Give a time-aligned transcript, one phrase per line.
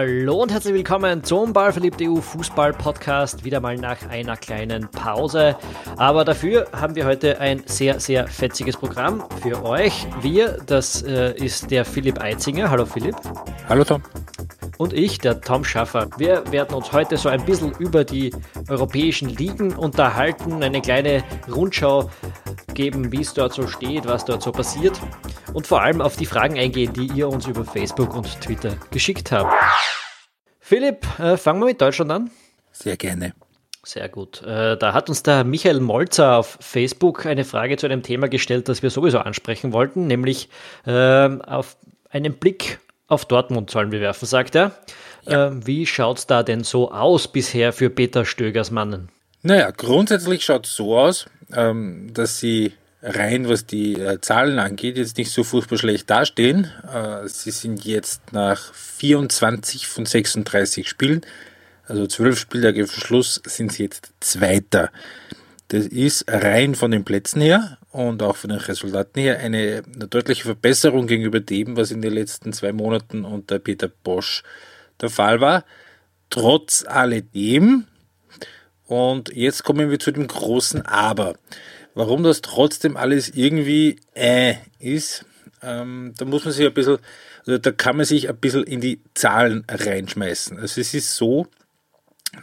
[0.00, 3.44] Hallo und herzlich willkommen zum Ballverliebt EU Fußball Podcast.
[3.44, 5.58] Wieder mal nach einer kleinen Pause.
[5.98, 10.06] Aber dafür haben wir heute ein sehr, sehr fetziges Programm für euch.
[10.22, 12.70] Wir, das äh, ist der Philipp Eitzinger.
[12.70, 13.14] Hallo Philipp.
[13.68, 14.02] Hallo Tom.
[14.78, 16.08] Und ich, der Tom Schaffer.
[16.16, 18.34] Wir werden uns heute so ein bisschen über die
[18.70, 21.22] europäischen Ligen unterhalten, eine kleine
[21.54, 22.08] Rundschau
[22.72, 24.98] geben, wie es dort so steht, was dort so passiert
[25.52, 29.32] und vor allem auf die Fragen eingehen, die ihr uns über Facebook und Twitter geschickt
[29.32, 29.52] habt.
[30.58, 32.30] Philipp, äh, fangen wir mit Deutschland an.
[32.72, 33.34] Sehr gerne.
[33.82, 34.42] Sehr gut.
[34.42, 38.68] Äh, da hat uns der Michael Molzer auf Facebook eine Frage zu einem Thema gestellt,
[38.68, 40.48] das wir sowieso ansprechen wollten, nämlich
[40.86, 41.76] äh, auf
[42.10, 44.72] einen Blick auf Dortmund sollen wir werfen, sagt er.
[45.26, 45.48] Ja.
[45.48, 49.08] Äh, wie schaut es da denn so aus bisher für Peter Stögers Mannen?
[49.42, 54.96] Naja, grundsätzlich schaut es so aus, ähm, dass sie rein, was die äh, Zahlen angeht,
[54.96, 56.70] jetzt nicht so furchtbar schlecht dastehen.
[56.92, 61.22] Äh, sie sind jetzt nach 24 von 36 Spielen,
[61.86, 64.90] also 12 Spieltage vor Schluss, sind sie jetzt Zweiter.
[65.68, 70.08] Das ist rein von den Plätzen her und auch von den Resultaten her eine, eine
[70.08, 74.42] deutliche Verbesserung gegenüber dem, was in den letzten zwei Monaten unter Peter Bosch
[75.00, 75.64] der Fall war.
[76.28, 77.86] Trotz alledem,
[78.90, 81.36] und jetzt kommen wir zu dem großen Aber.
[81.94, 85.24] Warum das trotzdem alles irgendwie äh ist,
[85.62, 86.98] ähm, da muss man sich ein bisschen,
[87.46, 90.58] also da kann man sich ein bisschen in die Zahlen reinschmeißen.
[90.58, 91.46] Also es ist so,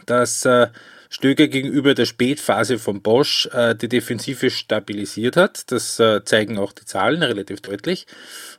[0.06, 0.68] dass äh,
[1.10, 5.72] Stöger gegenüber der Spätphase von Bosch äh, die Defensive stabilisiert hat.
[5.72, 8.06] Das äh, zeigen auch die Zahlen relativ deutlich.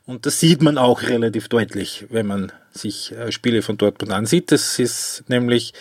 [0.04, 4.50] Und das sieht man auch relativ deutlich, wenn man sich äh, Spiele von Dortmund ansieht.
[4.50, 5.74] Das ist nämlich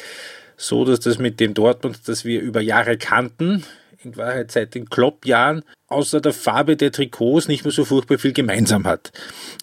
[0.57, 3.63] so, dass das mit dem Dortmund, das wir über Jahre kannten,
[4.03, 8.33] in Wahrheit seit den Klopp-Jahren, außer der Farbe der Trikots nicht mehr so furchtbar viel
[8.33, 9.11] gemeinsam hat.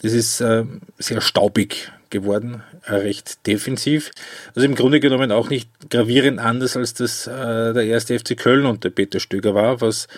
[0.03, 0.65] Das ist äh,
[0.99, 4.11] sehr staubig geworden, äh, recht defensiv.
[4.55, 8.67] Also im Grunde genommen auch nicht gravierend anders, als das äh, der erste FC Köln
[8.67, 10.09] unter Peter Stöger war, was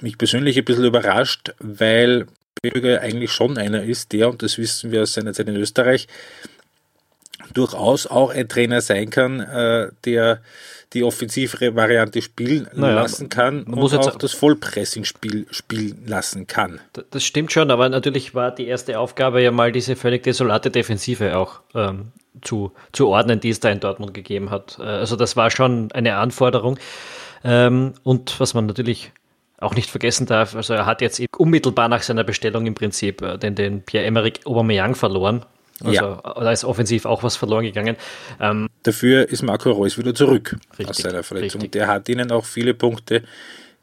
[0.00, 2.26] mich persönlich ein bisschen überrascht, weil
[2.58, 6.08] Stöger eigentlich schon einer ist, der, und das wissen wir aus seiner Zeit in Österreich,
[7.52, 10.40] durchaus auch ein Trainer sein kann, äh, der
[10.94, 16.80] die offensivere Variante spielen naja, lassen kann und auch das Vollpressing-Spiel spielen lassen kann.
[17.10, 21.36] Das stimmt schon, aber natürlich war die erste Aufgabe ja mal diese völlig desolate Defensive
[21.36, 22.12] auch ähm,
[22.42, 24.78] zu, zu ordnen, die es da in Dortmund gegeben hat.
[24.78, 26.78] Äh, also das war schon eine Anforderung.
[27.42, 29.12] Ähm, und was man natürlich
[29.58, 33.38] auch nicht vergessen darf, also er hat jetzt unmittelbar nach seiner Bestellung im Prinzip äh,
[33.38, 35.44] den, den Pierre-Emerick Aubameyang verloren
[35.84, 36.20] also ja.
[36.22, 37.96] da ist offensiv auch was verloren gegangen.
[38.40, 41.60] Ähm, Dafür ist Marco Reus wieder zurück richtig, aus seiner Verletzung.
[41.60, 41.72] Richtig.
[41.72, 43.22] Der hat ihnen auch viele Punkte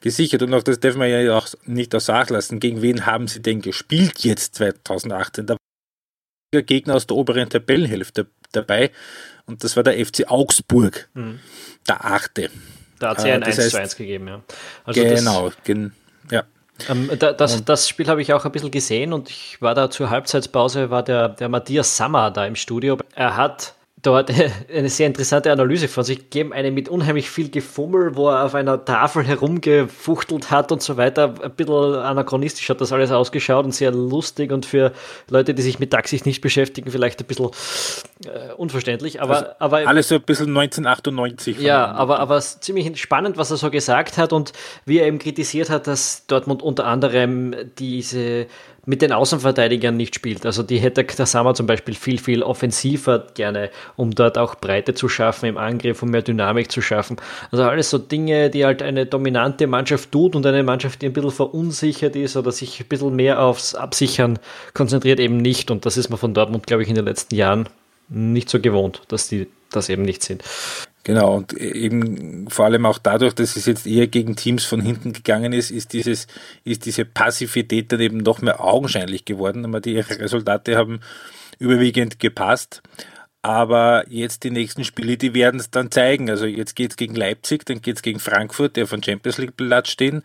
[0.01, 0.41] gesichert.
[0.43, 2.59] Und auch das dürfen wir ja auch nicht außer Acht lassen.
[2.59, 5.45] Gegen wen haben sie denn gespielt jetzt 2018?
[5.45, 5.57] Da war
[6.53, 8.91] der Gegner aus der oberen Tabellenhälfte dabei.
[9.45, 11.39] Und das war der FC Augsburg, mhm.
[11.87, 12.49] der achte.
[12.99, 14.43] Da hat es ja ein 1 zu 1 gegeben, ja.
[14.83, 15.91] Also genau, gen, ja.
[16.89, 19.89] Ähm, da, das, das Spiel habe ich auch ein bisschen gesehen und ich war da
[19.89, 22.97] zur Halbzeitpause, war der, der Matthias Sammer da im Studio.
[23.15, 24.31] Er hat dort
[24.73, 28.55] eine sehr interessante Analyse von sich gegeben, eine mit unheimlich viel Gefummel, wo er auf
[28.55, 31.35] einer Tafel herumgefuchtelt hat und so weiter.
[31.41, 34.91] Ein bisschen anachronistisch hat das alles ausgeschaut und sehr lustig und für
[35.29, 37.49] Leute, die sich mit Taxis nicht beschäftigen, vielleicht ein bisschen
[38.25, 39.21] äh, unverständlich.
[39.21, 41.59] Aber, also aber alles so ein bisschen 1998.
[41.59, 44.53] Ja, aber, aber ziemlich spannend, was er so gesagt hat und
[44.85, 48.47] wie er eben kritisiert hat, dass Dortmund unter anderem diese
[48.85, 50.45] mit den Außenverteidigern nicht spielt.
[50.45, 55.07] Also die hätte Sammer zum Beispiel viel, viel offensiver gerne, um dort auch Breite zu
[55.07, 57.17] schaffen im Angriff, um mehr Dynamik zu schaffen.
[57.51, 61.13] Also alles so Dinge, die halt eine dominante Mannschaft tut und eine Mannschaft, die ein
[61.13, 64.39] bisschen verunsichert ist oder sich ein bisschen mehr aufs Absichern
[64.73, 65.69] konzentriert, eben nicht.
[65.69, 67.69] Und das ist man von Dortmund, glaube ich, in den letzten Jahren
[68.09, 70.43] nicht so gewohnt, dass die das eben nicht sind.
[71.03, 75.13] Genau, und eben vor allem auch dadurch, dass es jetzt eher gegen Teams von hinten
[75.13, 76.27] gegangen ist, ist dieses,
[76.63, 79.65] ist diese Passivität dann eben noch mehr augenscheinlich geworden.
[79.65, 80.99] Aber die Resultate haben
[81.57, 82.83] überwiegend gepasst.
[83.43, 86.29] Aber jetzt die nächsten Spiele, die werden es dann zeigen.
[86.29, 89.57] Also jetzt geht es gegen Leipzig, dann geht es gegen Frankfurt, der von Champions League
[89.57, 90.21] Platz stehen.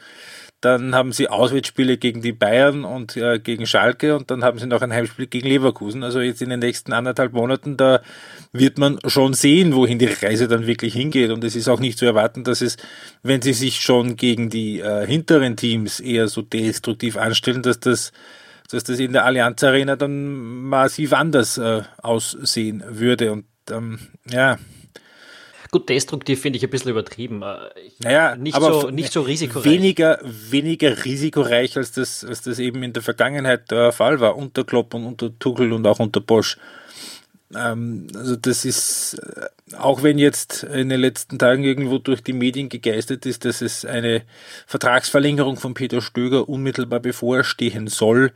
[0.60, 4.66] Dann haben sie Auswärtsspiele gegen die Bayern und äh, gegen Schalke und dann haben sie
[4.66, 6.02] noch ein Heimspiel gegen Leverkusen.
[6.02, 8.02] Also jetzt in den nächsten anderthalb Monaten, da
[8.52, 11.30] wird man schon sehen, wohin die Reise dann wirklich hingeht.
[11.30, 12.76] Und es ist auch nicht zu erwarten, dass es,
[13.22, 18.12] wenn sie sich schon gegen die äh, hinteren Teams eher so destruktiv anstellen, dass das
[18.68, 23.30] dass das in der Allianz Arena dann massiv anders äh, aussehen würde.
[23.30, 24.58] Und ähm, ja,
[25.70, 27.42] Gut, destruktiv finde ich ein bisschen übertrieben.
[27.42, 27.56] Äh,
[27.86, 29.64] ich, naja, nicht, aber so, nicht so risikoreich.
[29.64, 34.64] Weniger, weniger risikoreich, als das, als das eben in der Vergangenheit der Fall war, unter
[34.64, 36.56] Klopp und unter Tuchel und auch unter Bosch.
[37.54, 42.32] Ähm, also das ist, äh, auch wenn jetzt in den letzten Tagen irgendwo durch die
[42.32, 44.22] Medien gegeistert ist, dass es eine
[44.66, 48.32] Vertragsverlängerung von Peter Stöger unmittelbar bevorstehen soll,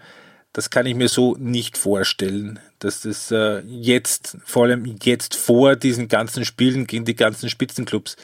[0.53, 5.77] das kann ich mir so nicht vorstellen, dass das äh, jetzt, vor allem jetzt vor
[5.77, 8.17] diesen ganzen Spielen gegen die ganzen Spitzenclubs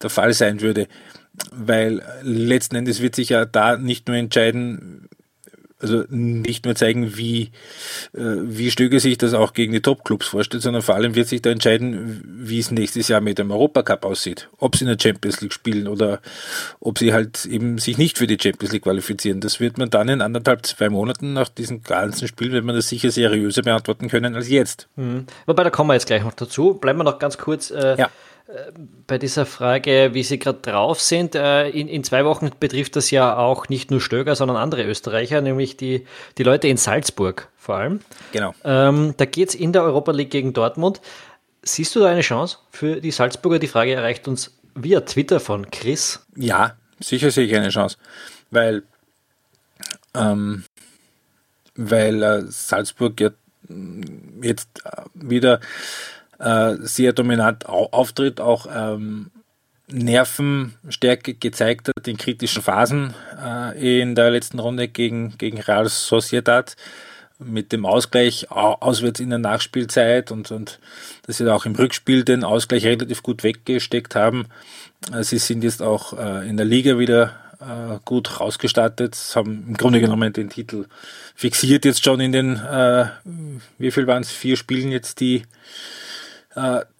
[0.00, 0.88] der Fall sein würde.
[1.52, 5.08] Weil letzten Endes wird sich ja da nicht nur entscheiden,
[5.80, 7.50] also nicht nur zeigen, wie,
[8.14, 11.42] äh, wie Stöger sich das auch gegen die Top-Clubs vorstellt, sondern vor allem wird sich
[11.42, 14.48] da entscheiden, wie es nächstes Jahr mit dem Europacup aussieht.
[14.58, 16.20] Ob sie in der Champions League spielen oder
[16.80, 19.40] ob sie halt eben sich nicht für die Champions League qualifizieren.
[19.40, 22.88] Das wird man dann in anderthalb, zwei Monaten nach diesem ganzen Spiel, wird man das
[22.88, 24.88] sicher seriöser beantworten können als jetzt.
[24.96, 25.26] Mhm.
[25.46, 26.74] Wobei, da kommen wir jetzt gleich noch dazu.
[26.74, 27.70] Bleiben wir noch ganz kurz.
[27.70, 28.10] Äh, ja
[29.06, 31.34] bei dieser Frage, wie Sie gerade drauf sind.
[31.34, 35.40] Äh, in, in zwei Wochen betrifft das ja auch nicht nur Stöger, sondern andere Österreicher,
[35.40, 36.06] nämlich die,
[36.38, 38.00] die Leute in Salzburg vor allem.
[38.32, 38.54] Genau.
[38.64, 41.02] Ähm, da geht es in der Europa League gegen Dortmund.
[41.62, 43.58] Siehst du da eine Chance für die Salzburger?
[43.58, 46.20] Die Frage erreicht uns via Twitter von Chris.
[46.34, 47.98] Ja, sicher sehe ich eine Chance,
[48.50, 48.84] weil,
[50.14, 50.64] ähm,
[51.74, 53.30] weil äh, Salzburg ja
[54.40, 54.68] jetzt
[55.12, 55.60] wieder
[56.38, 59.30] äh, sehr dominant auftritt, auch ähm,
[59.90, 66.76] Nervenstärke gezeigt hat in kritischen Phasen äh, in der letzten Runde gegen, gegen Real Sociedad.
[67.40, 70.80] Mit dem Ausgleich auswärts in der Nachspielzeit und, und
[71.24, 74.46] dass sie auch im Rückspiel den Ausgleich relativ gut weggesteckt haben.
[75.12, 79.76] Äh, sie sind jetzt auch äh, in der Liga wieder äh, gut rausgestartet, haben im
[79.76, 80.86] Grunde genommen den Titel
[81.34, 83.06] fixiert jetzt schon in den, äh,
[83.78, 85.44] wie viel waren es, vier Spielen jetzt, die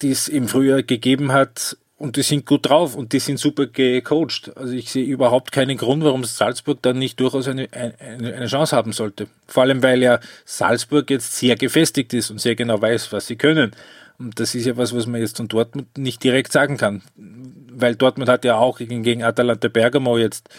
[0.01, 1.77] die es im Frühjahr gegeben hat.
[1.97, 4.55] Und die sind gut drauf und die sind super gecoacht.
[4.55, 8.73] Also ich sehe überhaupt keinen Grund, warum Salzburg dann nicht durchaus eine, eine, eine Chance
[8.73, 9.27] haben sollte.
[9.47, 13.35] Vor allem, weil ja Salzburg jetzt sehr gefestigt ist und sehr genau weiß, was sie
[13.35, 13.75] können.
[14.17, 17.01] Und das ist ja was, was man jetzt von Dortmund nicht direkt sagen kann.
[17.17, 20.49] Weil Dortmund hat ja auch gegen, gegen Atalanta Bergamo jetzt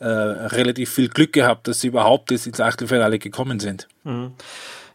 [0.00, 3.86] äh, relativ viel Glück gehabt, dass sie überhaupt jetzt ins Achtelfinale gekommen sind.
[4.04, 4.32] Mhm.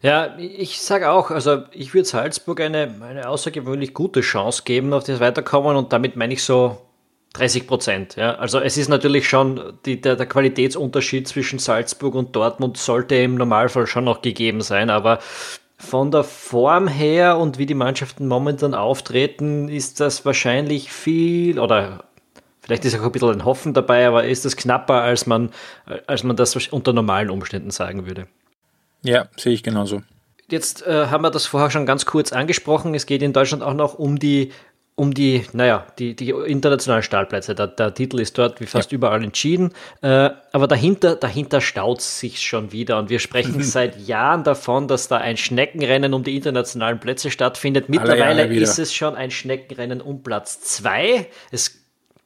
[0.01, 5.03] Ja, ich sage auch, also ich würde Salzburg eine, eine außergewöhnlich gute Chance geben auf
[5.03, 6.77] das Weiterkommen und damit meine ich so
[7.33, 8.15] 30 Prozent.
[8.15, 8.35] Ja.
[8.35, 13.35] Also es ist natürlich schon, die, der, der Qualitätsunterschied zwischen Salzburg und Dortmund sollte im
[13.35, 15.19] Normalfall schon noch gegeben sein, aber
[15.77, 22.04] von der Form her und wie die Mannschaften momentan auftreten, ist das wahrscheinlich viel oder
[22.65, 25.51] vielleicht ist auch ein bisschen ein Hoffen dabei, aber ist das knapper, als man,
[26.07, 28.27] als man das unter normalen Umständen sagen würde.
[29.03, 30.01] Ja, sehe ich genauso.
[30.49, 32.93] Jetzt äh, haben wir das vorher schon ganz kurz angesprochen.
[32.95, 34.51] Es geht in Deutschland auch noch um die,
[34.95, 37.53] um die, naja, die, die internationalen Stahlplätze.
[37.53, 38.95] Der, der Titel ist dort wie fast ja.
[38.95, 39.73] überall entschieden.
[40.01, 42.97] Äh, aber dahinter, dahinter staut sich schon wieder.
[42.99, 47.89] Und wir sprechen seit Jahren davon, dass da ein Schneckenrennen um die internationalen Plätze stattfindet.
[47.89, 51.27] Mittlerweile ist es schon ein Schneckenrennen um Platz zwei.
[51.51, 51.84] Es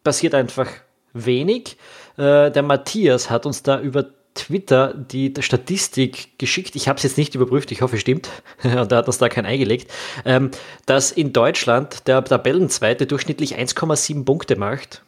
[0.09, 0.67] passiert einfach
[1.13, 1.77] wenig.
[2.17, 7.19] Äh, der Matthias hat uns da über Twitter die Statistik geschickt, ich habe es jetzt
[7.19, 8.27] nicht überprüft, ich hoffe es stimmt,
[8.63, 9.91] und er hat uns da kein eingelegt,
[10.25, 10.49] ähm,
[10.87, 15.03] dass in Deutschland der Tabellenzweite durchschnittlich 1,7 Punkte macht.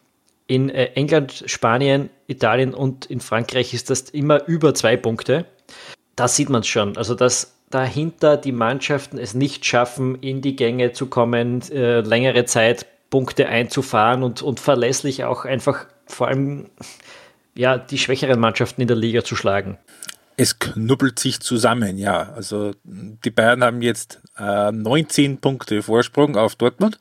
[0.46, 5.48] In äh, England, Spanien, Italien und in Frankreich ist das immer über zwei Punkte.
[6.16, 6.96] Da sieht man es schon.
[6.96, 12.46] Also, dass dahinter die Mannschaften es nicht schaffen, in die Gänge zu kommen, äh, längere
[12.46, 16.72] Zeit Punkte einzufahren und, und verlässlich auch einfach vor allem
[17.54, 19.78] ja, die schwächeren Mannschaften in der Liga zu schlagen.
[20.38, 22.32] Es knubbelt sich zusammen, ja.
[22.34, 26.98] Also die Bayern haben jetzt äh, 19 Punkte Vorsprung auf Dortmund.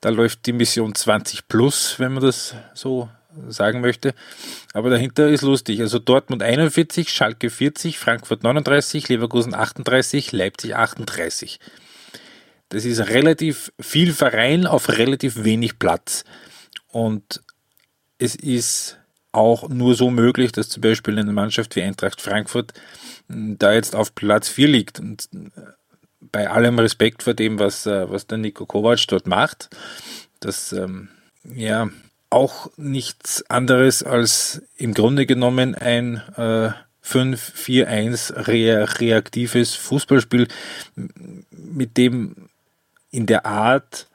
[0.00, 3.08] Da läuft die Mission 20 plus, wenn man das so
[3.48, 4.14] sagen möchte.
[4.72, 5.80] Aber dahinter ist lustig.
[5.80, 11.58] Also Dortmund 41, Schalke 40, Frankfurt 39, Leverkusen 38, Leipzig 38.
[12.68, 16.24] Das ist relativ viel Verein auf relativ wenig Platz.
[16.88, 17.42] Und
[18.18, 18.98] es ist
[19.32, 22.72] auch nur so möglich, dass zum Beispiel eine Mannschaft wie Eintracht Frankfurt
[23.28, 25.00] hm, da jetzt auf Platz 4 liegt.
[25.00, 25.60] Und äh,
[26.20, 29.70] bei allem Respekt vor dem, was, äh, was der Nico Kovac dort macht,
[30.40, 31.08] das ähm,
[31.44, 31.90] ja
[32.30, 36.70] auch nichts anderes als im Grunde genommen ein äh,
[37.04, 40.48] 5-4-1 re reaktives Fußballspiel,
[41.50, 42.43] mit dem
[43.14, 44.08] in der Art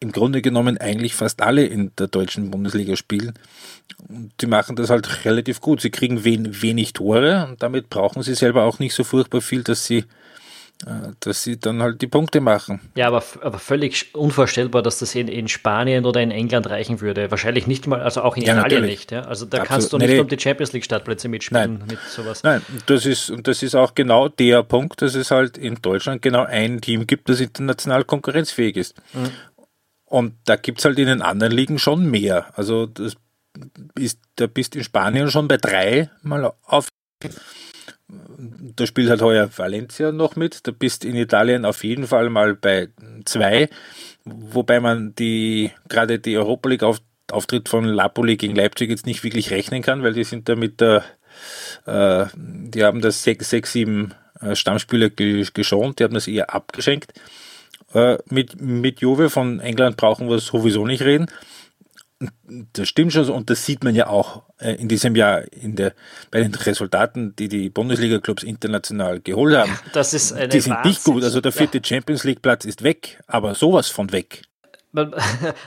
[0.00, 3.34] im Grunde genommen eigentlich fast alle in der deutschen Bundesliga spielen.
[4.08, 5.80] Und die machen das halt relativ gut.
[5.80, 9.64] Sie kriegen wen, wenig Tore und damit brauchen sie selber auch nicht so furchtbar viel,
[9.64, 10.04] dass sie
[11.20, 12.80] dass sie dann halt die Punkte machen.
[12.94, 17.30] Ja, aber, aber völlig unvorstellbar, dass das in, in Spanien oder in England reichen würde.
[17.32, 19.00] Wahrscheinlich nicht mal, also auch in ja, Italien natürlich.
[19.00, 19.12] nicht.
[19.12, 19.22] Ja?
[19.22, 19.68] Also da Absolut.
[19.68, 21.88] kannst du nicht nee, um die Champions League Startplätze mitspielen Nein.
[21.88, 22.44] mit sowas.
[22.44, 26.22] Nein, das ist, und das ist auch genau der Punkt, dass es halt in Deutschland
[26.22, 28.94] genau ein Team gibt, das international konkurrenzfähig ist.
[29.14, 29.30] Mhm.
[30.04, 32.46] Und da gibt es halt in den anderen Ligen schon mehr.
[32.56, 33.16] Also das
[33.96, 36.88] ist, da bist in Spanien schon bei drei mal auf
[38.08, 40.66] da spielt halt heuer Valencia noch mit.
[40.66, 42.88] Da bist in Italien auf jeden Fall mal bei
[43.24, 43.68] zwei,
[44.24, 47.00] wobei man die gerade die Europa League auf,
[47.30, 50.80] Auftritt von Napoli gegen Leipzig jetzt nicht wirklich rechnen kann, weil die sind da mit
[50.80, 51.04] der,
[51.86, 57.12] äh, die haben das sechs, sechs sieben äh, Stammspieler geschont, die haben das eher abgeschenkt.
[57.92, 61.26] Äh, mit, mit Juve von England brauchen wir sowieso nicht reden.
[62.72, 65.94] Das stimmt schon und das sieht man ja auch äh, in diesem Jahr in der,
[66.32, 69.78] bei den Resultaten, die die Bundesliga-Clubs international geholt haben.
[69.92, 70.90] Das ist eine die sind Wahnsinn.
[70.90, 71.22] nicht gut.
[71.22, 71.84] Also der vierte ja.
[71.84, 74.42] Champions League-Platz ist weg, aber sowas von weg.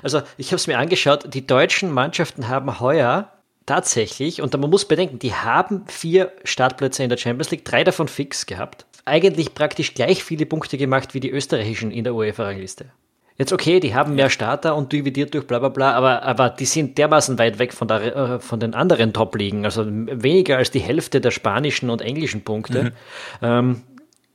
[0.03, 3.31] Also ich habe es mir angeschaut, die deutschen Mannschaften haben heuer
[3.65, 8.07] tatsächlich, und man muss bedenken, die haben vier Startplätze in der Champions League, drei davon
[8.07, 12.85] fix gehabt, eigentlich praktisch gleich viele Punkte gemacht wie die österreichischen in der UEFA-Rangliste.
[13.41, 16.65] Jetzt okay, die haben mehr Starter und dividiert durch bla bla bla, aber, aber die
[16.65, 20.77] sind dermaßen weit weg von, der, äh, von den anderen Top-Ligen, also weniger als die
[20.79, 22.83] Hälfte der spanischen und englischen Punkte.
[22.83, 22.91] Mhm.
[23.41, 23.81] Ähm,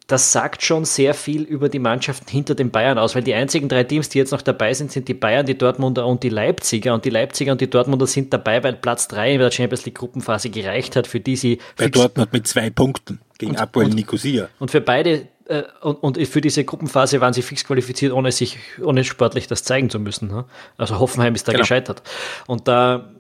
[0.09, 3.69] das sagt schon sehr viel über die Mannschaften hinter den Bayern aus, weil die einzigen
[3.69, 6.93] drei Teams, die jetzt noch dabei sind, sind die Bayern, die Dortmunder und die Leipziger.
[6.93, 9.99] Und die Leipziger und die Dortmunder sind dabei, weil Platz drei in der Champions League
[9.99, 11.59] Gruppenphase gereicht hat, für die sie.
[11.77, 14.49] Bei Dortmund mit zwei Punkten gegen Apoel Nicosia.
[14.59, 18.59] Und für beide äh, und, und, für diese Gruppenphase waren sie fix qualifiziert, ohne sich,
[18.83, 20.29] ohne sportlich das zeigen zu müssen.
[20.29, 20.45] Ne?
[20.77, 21.63] Also Hoffenheim ist da genau.
[21.63, 22.03] gescheitert.
[22.47, 23.13] Und da,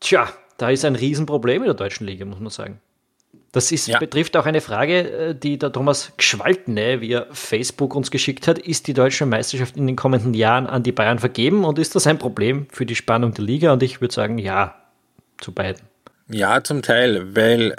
[0.00, 0.28] tja,
[0.58, 2.80] da ist ein Riesenproblem in der deutschen Liga, muss man sagen.
[3.52, 3.98] Das ist, ja.
[3.98, 8.58] betrifft auch eine Frage, äh, die der Thomas Gschwaltne via Facebook uns geschickt hat.
[8.58, 12.06] Ist die deutsche Meisterschaft in den kommenden Jahren an die Bayern vergeben und ist das
[12.06, 13.72] ein Problem für die Spannung der Liga?
[13.72, 14.74] Und ich würde sagen, ja,
[15.38, 15.82] zu beiden.
[16.28, 17.76] Ja, zum Teil, weil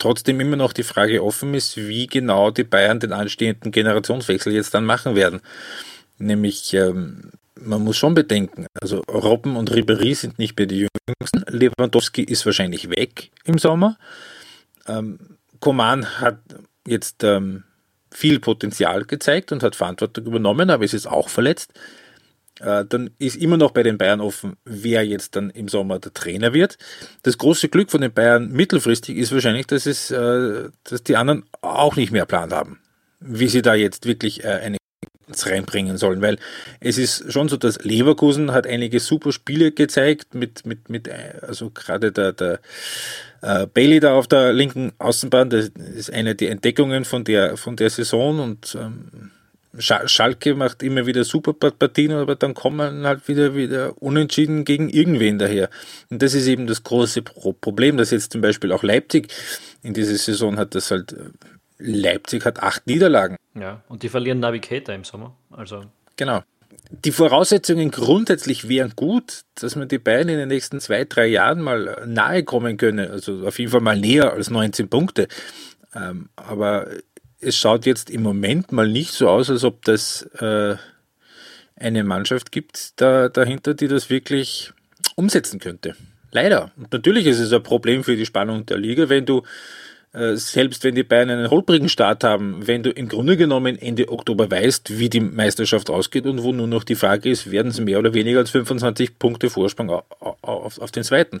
[0.00, 4.74] trotzdem immer noch die Frage offen ist, wie genau die Bayern den anstehenden Generationswechsel jetzt
[4.74, 5.40] dann machen werden.
[6.18, 11.44] Nämlich, ähm, man muss schon bedenken, also Robben und Ribéry sind nicht mehr die jüngsten.
[11.48, 13.96] Lewandowski ist wahrscheinlich weg im Sommer.
[14.88, 15.18] Ähm,
[15.60, 16.38] Koman hat
[16.86, 17.64] jetzt ähm,
[18.10, 21.72] viel Potenzial gezeigt und hat Verantwortung übernommen, aber es ist auch verletzt.
[22.60, 26.12] Äh, dann ist immer noch bei den Bayern offen, wer jetzt dann im Sommer der
[26.12, 26.76] Trainer wird.
[27.22, 31.44] Das große Glück von den Bayern mittelfristig ist wahrscheinlich, dass es, äh, dass die anderen
[31.62, 32.78] auch nicht mehr Plan haben,
[33.20, 34.76] wie sie da jetzt wirklich äh, eine
[35.46, 36.38] reinbringen sollen, weil
[36.80, 41.08] es ist schon so, dass Leverkusen hat einige super Spiele gezeigt mit, mit, mit
[41.42, 42.58] also gerade der, der
[43.40, 47.76] äh, Bailey da auf der linken Außenbahn, das ist eine der Entdeckungen von der, von
[47.76, 49.30] der Saison und ähm,
[49.78, 55.38] Schalke macht immer wieder super Partien, aber dann kommen halt wieder, wieder unentschieden gegen irgendwen
[55.38, 55.70] daher.
[56.08, 59.32] Und das ist eben das große Problem, dass jetzt zum Beispiel auch Leipzig
[59.82, 61.14] in dieser Saison hat, das halt,
[61.78, 63.36] Leipzig hat acht Niederlagen.
[63.54, 65.36] Ja, und die verlieren Navigator im Sommer.
[65.50, 65.84] Also.
[66.16, 66.42] Genau.
[66.90, 71.60] Die Voraussetzungen grundsätzlich wären gut, dass man die Bayern in den nächsten zwei, drei Jahren
[71.60, 73.10] mal nahe kommen könne.
[73.10, 75.28] Also auf jeden Fall mal näher als 19 Punkte.
[75.94, 76.88] Ähm, aber
[77.40, 80.76] es schaut jetzt im Moment mal nicht so aus, als ob das äh,
[81.76, 84.72] eine Mannschaft gibt da, dahinter, die das wirklich
[85.16, 85.96] umsetzen könnte.
[86.32, 86.70] Leider.
[86.76, 89.42] Und natürlich ist es ein Problem für die Spannung der Liga, wenn du
[90.12, 94.08] äh, selbst wenn die Bayern einen holprigen Start haben, wenn du im Grunde genommen Ende
[94.08, 97.80] Oktober weißt, wie die Meisterschaft ausgeht und wo nur noch die Frage ist, werden es
[97.80, 100.04] mehr oder weniger als 25 Punkte Vorsprung auf,
[100.42, 101.40] auf, auf den zweiten.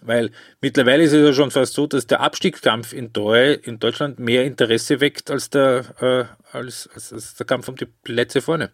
[0.00, 0.30] Weil
[0.60, 4.44] mittlerweile ist es ja schon fast so, dass der Abstiegskampf in, Deu in Deutschland mehr
[4.44, 8.70] Interesse weckt als der, äh, als, als, als der Kampf um die Plätze vorne.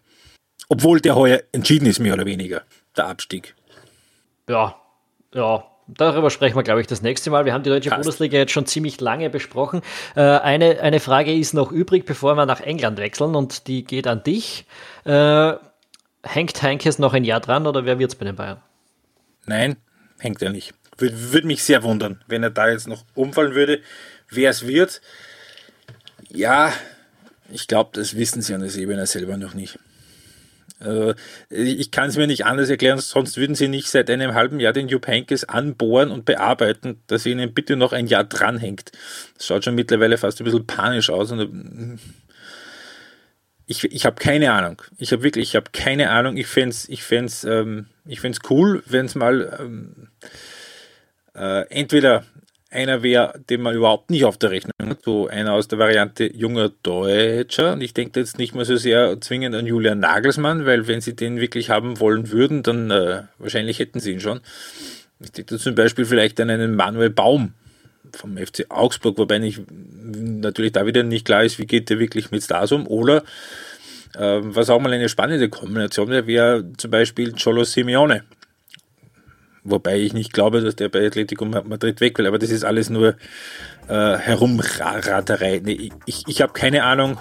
[0.69, 2.63] Obwohl der heuer entschieden ist, mehr oder weniger,
[2.97, 3.55] der Abstieg.
[4.49, 4.77] Ja,
[5.35, 7.47] ja, Darüber sprechen wir, glaube ich, das nächste Mal.
[7.47, 8.03] Wir haben die deutsche Passt.
[8.03, 9.81] Bundesliga jetzt schon ziemlich lange besprochen.
[10.15, 14.07] Äh, eine, eine Frage ist noch übrig, bevor wir nach England wechseln und die geht
[14.07, 14.67] an dich.
[15.05, 15.55] Äh,
[16.23, 18.61] hängt Heinkes noch ein Jahr dran oder wer wird es bei den Bayern?
[19.47, 19.77] Nein,
[20.19, 20.75] hängt er nicht.
[20.99, 23.81] Würde, mich sehr wundern, wenn er da jetzt noch umfallen würde.
[24.31, 25.01] Wer es wird,
[26.31, 26.73] ja,
[27.51, 29.79] ich glaube, das wissen sie an der Sebener selber noch nicht.
[30.81, 31.15] Also,
[31.51, 34.73] ich kann es mir nicht anders erklären, sonst würden sie nicht seit einem halben Jahr
[34.73, 38.93] den Jupp Heynckes anbohren und bearbeiten, dass ihnen bitte noch ein Jahr dranhängt.
[39.37, 41.33] Das schaut schon mittlerweile fast ein bisschen panisch aus.
[41.33, 41.99] Und
[43.67, 44.81] ich, ich habe keine Ahnung.
[44.99, 46.37] Ich habe wirklich, ich habe keine Ahnung.
[46.37, 47.05] Ich fände es ich
[47.45, 47.87] ähm,
[48.49, 50.09] cool, wenn es mal ähm,
[51.35, 52.25] äh, entweder
[52.71, 56.31] einer wäre, den man überhaupt nicht auf der Rechnung hat, so einer aus der Variante
[56.31, 57.73] junger Deutscher.
[57.73, 61.17] Und ich denke jetzt nicht mal so sehr zwingend an Julian Nagelsmann, weil wenn sie
[61.17, 64.41] den wirklich haben wollen würden, dann äh, wahrscheinlich hätten sie ihn schon.
[65.21, 67.55] Ich denke zum Beispiel vielleicht an einen Manuel Baum
[68.15, 72.31] vom FC Augsburg, wobei nicht, natürlich da wieder nicht klar ist, wie geht der wirklich
[72.31, 72.87] mit Stars um.
[72.87, 73.25] Oder
[74.15, 78.25] äh, was auch mal eine spannende Kombination wäre, wäre zum Beispiel Cholo Simeone
[79.71, 82.91] Wobei ich nicht glaube, dass der bei Atletico Madrid weg will, aber das ist alles
[82.91, 83.17] nur
[83.89, 85.61] äh, Herumraterei.
[85.65, 87.19] Nee, ich ich habe keine Ahnung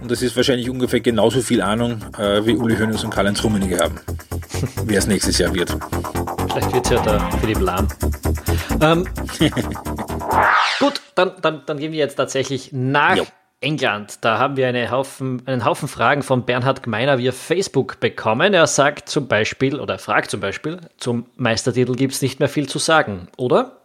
[0.00, 3.78] und das ist wahrscheinlich ungefähr genauso viel Ahnung, äh, wie Uli Hoeneß und Karl-Heinz Rummenigge
[3.78, 3.98] haben,
[4.84, 5.76] wer es nächstes Jahr wird.
[6.48, 7.88] Vielleicht wird es ja der Philipp Lahm.
[8.80, 9.06] Ähm,
[10.80, 13.26] gut, dann, dann, dann gehen wir jetzt tatsächlich nach jo.
[13.60, 14.18] England.
[14.24, 18.52] Da haben wir eine Haufen, einen Haufen Fragen von Bernhard Gmeiner via Facebook bekommen.
[18.54, 22.68] Er sagt zum Beispiel, oder fragt zum Beispiel, zum Meistertitel gibt es nicht mehr viel
[22.68, 23.80] zu sagen, oder?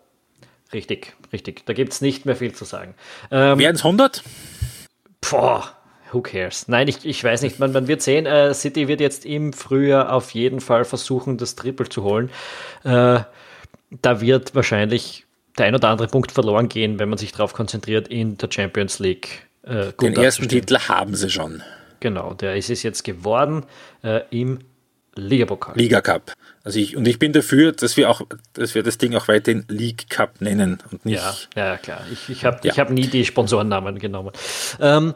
[0.73, 1.65] Richtig, richtig.
[1.65, 2.95] Da gibt es nicht mehr viel zu sagen.
[3.29, 4.23] Ähm, Wären es 100?
[5.29, 5.71] Boah,
[6.11, 6.67] who cares?
[6.67, 7.59] Nein, ich, ich weiß nicht.
[7.59, 11.55] Man, man wird sehen, äh, City wird jetzt im Frühjahr auf jeden Fall versuchen, das
[11.55, 12.29] Triple zu holen.
[12.83, 13.19] Äh,
[13.89, 15.25] da wird wahrscheinlich
[15.57, 18.99] der ein oder andere Punkt verloren gehen, wenn man sich darauf konzentriert, in der Champions
[18.99, 21.61] League äh, Den ersten Titel haben sie schon.
[21.99, 23.63] Genau, der ist es jetzt geworden
[24.03, 24.59] äh, im
[25.15, 25.75] Ligapokal.
[25.75, 26.33] Liga Cup.
[26.63, 28.21] Also ich, und ich bin dafür, dass wir auch,
[28.53, 31.21] dass wir das Ding auch weiterhin League Cup nennen und nicht.
[31.21, 32.01] Ja, ja klar.
[32.11, 32.75] Ich, ich habe ja.
[32.77, 34.31] hab nie die Sponsorennamen genommen.
[34.79, 35.13] Ähm,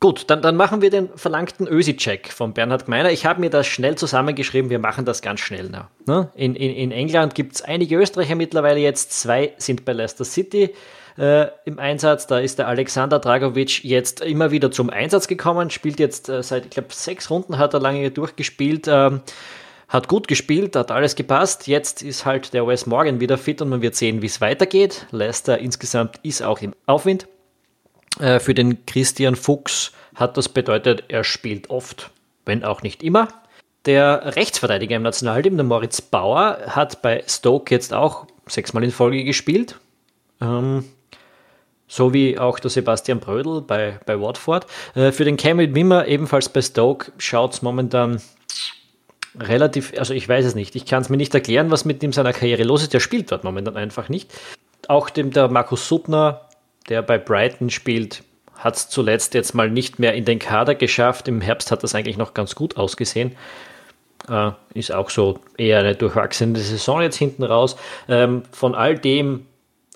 [0.00, 3.10] Gut, dann, dann machen wir den verlangten Ösi-Check von Bernhard Gmeiner.
[3.10, 5.70] Ich habe mir das schnell zusammengeschrieben, wir machen das ganz schnell.
[6.06, 6.28] Ne?
[6.34, 10.74] In, in, in England gibt es einige Österreicher mittlerweile jetzt, zwei sind bei Leicester City
[11.18, 12.26] äh, im Einsatz.
[12.26, 16.64] Da ist der Alexander Dragovic jetzt immer wieder zum Einsatz gekommen, spielt jetzt äh, seit,
[16.64, 18.86] ich glaube, sechs Runden hat er lange durchgespielt.
[18.88, 19.22] Ähm,
[19.88, 21.68] hat gut gespielt, hat alles gepasst.
[21.68, 25.06] Jetzt ist halt der Wes Morgan wieder fit und man wird sehen, wie es weitergeht.
[25.12, 27.28] Leicester insgesamt ist auch im Aufwind.
[28.18, 32.10] Äh, für den Christian Fuchs hat das bedeutet, er spielt oft,
[32.44, 33.28] wenn auch nicht immer.
[33.86, 39.24] Der Rechtsverteidiger im Nationalteam, der Moritz Bauer, hat bei Stoke jetzt auch sechsmal in Folge
[39.24, 39.78] gespielt.
[40.40, 40.84] Ähm,
[41.94, 44.66] so wie auch der Sebastian Brödel bei, bei Watford.
[44.96, 48.20] Äh, für den Cameron Wimmer, ebenfalls bei Stoke, schaut es momentan
[49.38, 52.12] relativ, also ich weiß es nicht, ich kann es mir nicht erklären, was mit ihm
[52.12, 54.32] seiner Karriere los ist, der spielt dort momentan einfach nicht.
[54.88, 56.40] Auch dem der Markus Suttner,
[56.88, 58.24] der bei Brighton spielt,
[58.56, 61.28] hat es zuletzt jetzt mal nicht mehr in den Kader geschafft.
[61.28, 63.36] Im Herbst hat das eigentlich noch ganz gut ausgesehen.
[64.28, 67.76] Äh, ist auch so eher eine durchwachsene Saison jetzt hinten raus.
[68.08, 69.46] Ähm, von all dem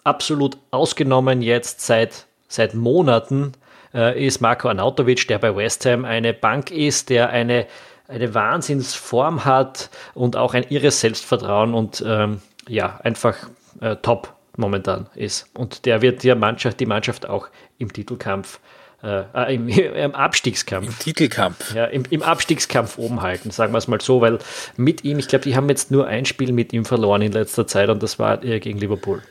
[0.09, 3.53] absolut ausgenommen jetzt seit, seit Monaten
[3.95, 7.67] äh, ist Marco Arnautovic, der bei West Ham eine Bank ist, der eine,
[8.09, 13.37] eine Wahnsinnsform hat und auch ein irres Selbstvertrauen und ähm, ja, einfach
[13.81, 15.49] äh, top momentan ist.
[15.55, 18.61] Und der wird die Mannschaft, die Mannschaft auch im Titelkampf
[19.03, 20.87] äh, äh im, im, Abstiegskampf.
[20.87, 21.75] Im Titelkampf.
[21.75, 24.39] Ja, im, im, Abstiegskampf oben halten, sagen wir es mal so, weil
[24.77, 27.67] mit ihm, ich glaube, die haben jetzt nur ein Spiel mit ihm verloren in letzter
[27.67, 29.23] Zeit und das war gegen Liverpool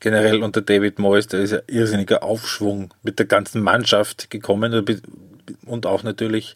[0.00, 4.84] generell unter David Moyes, da ist ein irrsinniger Aufschwung mit der ganzen Mannschaft gekommen
[5.66, 6.54] und auch natürlich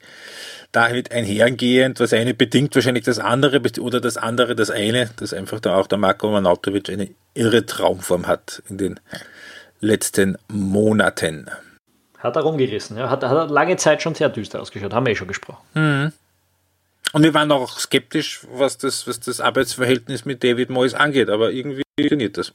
[0.72, 5.60] damit einhergehend, was eine bedingt wahrscheinlich das andere oder das andere das eine, dass einfach
[5.60, 9.00] da auch der Marco Manautovic eine irre Traumform hat in den
[9.80, 11.50] letzten Monaten.
[12.18, 13.10] Hat er rumgerissen, ja.
[13.10, 15.62] Hat, hat lange Zeit schon sehr düster ausgeschaut, haben wir eh schon gesprochen.
[15.74, 16.12] Mhm.
[17.12, 21.52] Und wir waren auch skeptisch, was das, was das Arbeitsverhältnis mit David Moyes angeht, aber
[21.52, 22.52] irgendwie funktioniert das.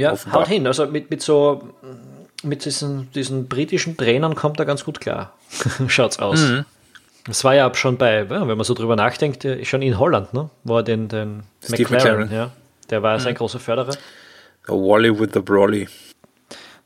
[0.00, 0.42] Ja, offenbar.
[0.42, 0.66] haut hin.
[0.66, 1.62] Also mit, mit so
[2.42, 5.34] mit diesen, diesen britischen Trainern kommt er ganz gut klar.
[5.88, 6.40] Schaut's aus.
[6.40, 6.64] Mhm.
[7.26, 10.48] Das war ja schon bei, wenn man so drüber nachdenkt, schon in Holland, ne?
[10.64, 12.50] wo er den, den McLaren, McLaren, ja,
[12.88, 13.22] der war mhm.
[13.22, 13.94] sein großer Förderer.
[14.66, 15.86] A Wally with the Brawley.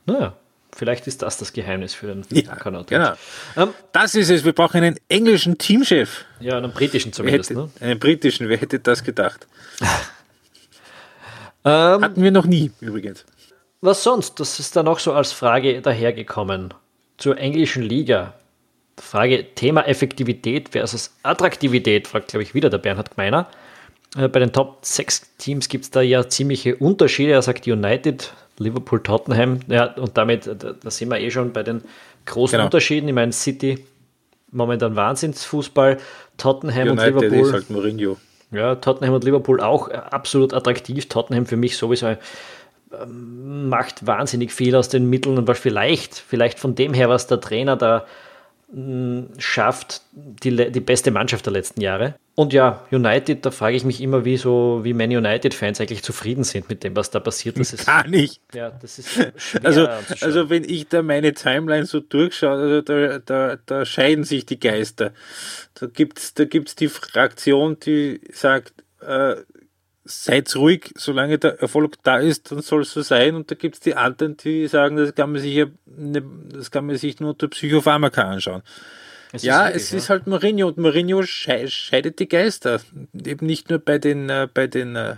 [0.07, 0.35] Naja,
[0.75, 2.85] vielleicht ist das das Geheimnis für den ja, Kanal.
[2.85, 3.13] Genau.
[3.57, 6.25] Ähm, das ist es, wir brauchen einen englischen Teamchef.
[6.41, 7.51] Ja, einen britischen zumindest.
[7.51, 7.71] Hätte, ne?
[7.81, 9.47] Einen britischen, wer hätte das gedacht?
[11.65, 13.25] Ähm, Hatten wir noch nie, übrigens.
[13.81, 14.41] Was sonst?
[14.41, 16.75] Das ist dann auch so als Frage dahergekommen.
[17.19, 18.35] Zur englischen Liga.
[18.99, 23.49] Frage Thema Effektivität versus Attraktivität, fragt, glaube ich, wieder der Bernhard Gmeiner.
[24.17, 27.33] Äh, bei den Top 6 Teams gibt es da ja ziemliche Unterschiede.
[27.33, 29.61] Er sagt United, Liverpool, Tottenham.
[29.69, 31.83] Ja, und damit, da, da sind wir eh schon bei den
[32.27, 32.67] großen genau.
[32.67, 33.09] Unterschieden.
[33.09, 33.85] Ich meine, City,
[34.51, 35.99] momentan Wahnsinnsfußball.
[36.37, 37.47] Tottenham United und Liverpool.
[37.49, 38.17] Ist halt Mourinho.
[38.55, 41.09] Ja, Tottenham und Liverpool auch äh, absolut attraktiv.
[41.09, 42.17] Tottenham für mich sowieso
[42.93, 47.27] ähm, macht wahnsinnig viel aus den Mitteln und was vielleicht, vielleicht von dem her, was
[47.27, 48.05] der Trainer da
[49.39, 52.15] schafft, die, die beste Mannschaft der letzten Jahre.
[52.35, 56.43] Und ja, United, da frage ich mich immer, wie so, wie Man United-Fans eigentlich zufrieden
[56.43, 57.61] sind mit dem, was da passiert.
[57.61, 58.41] Das ist, Gar nicht.
[58.53, 59.87] Ja, das ist schwer also,
[60.21, 64.59] also wenn ich da meine Timeline so durchschaue, also da, da, da scheiden sich die
[64.59, 65.13] Geister.
[65.75, 69.37] Da gibt's, da gibt's die Fraktion, die sagt, äh,
[70.05, 73.35] seid ruhig, solange der Erfolg da ist, dann soll es so sein.
[73.35, 76.71] Und da gibt es die anderen, die sagen, das kann man sich ja, ne, das
[76.71, 78.63] kann man sich nur unter Psychopharmaka anschauen.
[79.33, 79.99] Es ja, ist es ja.
[79.99, 82.81] ist halt Mourinho und Mourinho scheidet die Geister.
[83.13, 85.17] Eben nicht nur bei den, äh, bei den äh,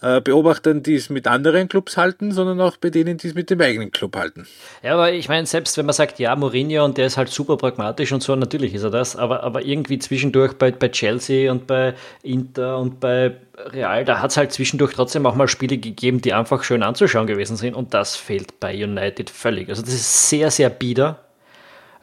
[0.00, 3.60] Beobachtern, die es mit anderen Clubs halten, sondern auch bei denen, die es mit dem
[3.60, 4.46] eigenen Club halten.
[4.82, 7.56] Ja, aber ich meine, selbst wenn man sagt, ja, Mourinho und der ist halt super
[7.58, 11.66] pragmatisch und so, natürlich ist er das, aber, aber irgendwie zwischendurch bei, bei Chelsea und
[11.66, 16.22] bei Inter und bei Real, da hat es halt zwischendurch trotzdem auch mal Spiele gegeben,
[16.22, 19.68] die einfach schön anzuschauen gewesen sind und das fehlt bei United völlig.
[19.68, 21.18] Also das ist sehr, sehr bieder.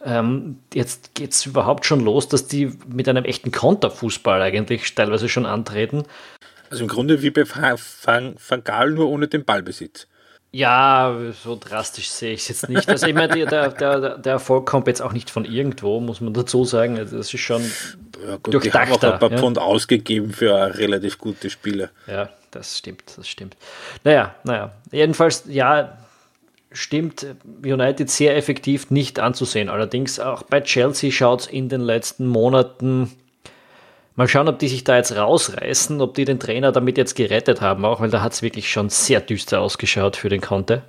[0.06, 5.28] Ähm, jetzt geht es überhaupt schon los, dass die mit einem echten Konterfußball eigentlich teilweise
[5.28, 6.04] schon antreten.
[6.70, 10.08] Also im Grunde wie bei Van, Gaal, nur ohne den Ballbesitz.
[10.52, 12.88] Ja, so drastisch sehe ich es jetzt nicht.
[12.90, 16.34] Also ich meine, der, der, der Erfolg kommt jetzt auch nicht von irgendwo, muss man
[16.34, 16.96] dazu sagen.
[16.96, 17.62] Das ist schon
[18.26, 19.38] ja, gut, Die haben auch ein paar ja.
[19.38, 21.90] Pfund ausgegeben für relativ gute Spieler.
[22.08, 23.58] Ja, das stimmt, das stimmt.
[24.04, 24.72] Naja, naja.
[24.92, 25.98] Jedenfalls, ja,
[26.72, 27.26] stimmt
[27.64, 29.70] United sehr effektiv nicht anzusehen.
[29.70, 33.12] Allerdings auch bei Chelsea schaut es in den letzten Monaten
[34.18, 37.62] Mal schauen, ob die sich da jetzt rausreißen, ob die den Trainer damit jetzt gerettet
[37.62, 40.82] haben, auch weil da hat es wirklich schon sehr düster ausgeschaut für den Conte.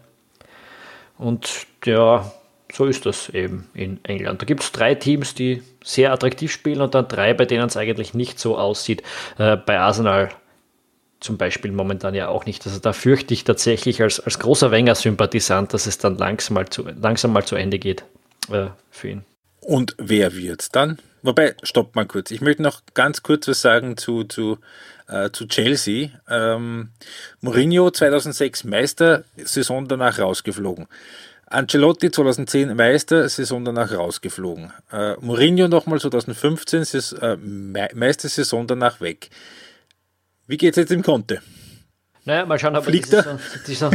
[1.19, 2.33] Und ja,
[2.73, 4.41] so ist das eben in England.
[4.41, 7.77] Da gibt es drei Teams, die sehr attraktiv spielen und dann drei, bei denen es
[7.77, 9.03] eigentlich nicht so aussieht.
[9.37, 10.31] Äh, bei Arsenal
[11.21, 12.67] zum Beispiel momentan ja auch nicht.
[12.67, 16.89] Also da fürchte ich tatsächlich als, als großer Wenger-Sympathisant, dass es dann langsam mal zu,
[16.99, 18.05] langsam mal zu Ende geht
[18.51, 19.25] äh, für ihn.
[19.61, 20.99] Und wer wird dann?
[21.23, 22.31] Wobei, stopp mal kurz.
[22.31, 24.59] Ich möchte noch ganz kurz was sagen zu, zu,
[25.09, 26.11] äh, zu Chelsea.
[26.29, 26.91] Ähm,
[27.41, 30.87] Mourinho 2006 Meister, Saison danach rausgeflogen.
[31.47, 34.73] Ancelotti 2010 Meister, Saison danach rausgeflogen.
[34.93, 37.37] Äh, Mourinho nochmal 2015 Saison, äh,
[37.95, 39.31] Meistersaison danach weg.
[40.47, 41.43] Wie geht es jetzt im Conte?
[42.29, 43.39] Naja, mal schauen, ob Fliegt er?
[43.67, 43.91] Dieser,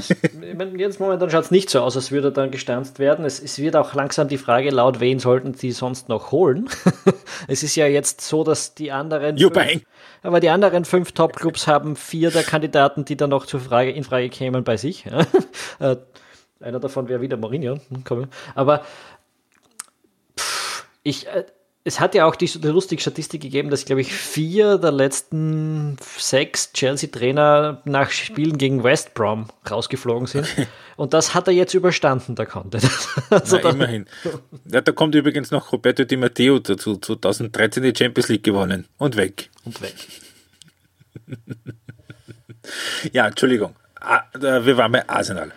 [0.76, 3.26] jetzt momentan schaut es nicht so aus, als würde er dann gestanzt werden.
[3.26, 6.68] Es, es, wird auch langsam die Frage laut, wen sollten sie sonst noch holen?
[7.48, 9.38] es ist ja jetzt so, dass die anderen.
[9.38, 9.86] Fünf,
[10.24, 14.04] aber die anderen fünf Top-Clubs haben vier der Kandidaten, die dann noch zur Frage, in
[14.04, 15.06] Frage kämen, bei sich.
[15.80, 15.98] Äh,
[16.60, 17.78] einer davon wäre wieder Mourinho.
[17.90, 18.84] Hm, aber
[20.40, 21.28] pff, ich.
[21.86, 25.98] Es hat ja auch die, die lustige Statistik gegeben, dass, glaube ich, vier der letzten
[26.18, 30.48] sechs Chelsea-Trainer nach Spielen gegen West Brom rausgeflogen sind.
[30.96, 32.80] Und das hat er jetzt überstanden, der Conte.
[33.30, 34.06] also Na, immerhin.
[34.72, 38.88] Ja, da kommt übrigens noch Roberto Di Matteo dazu, 2013 die Champions League gewonnen.
[38.98, 39.50] Und weg.
[39.66, 39.96] Und weg.
[43.12, 43.76] ja, Entschuldigung.
[44.00, 45.52] Ah, wir waren bei Arsenal.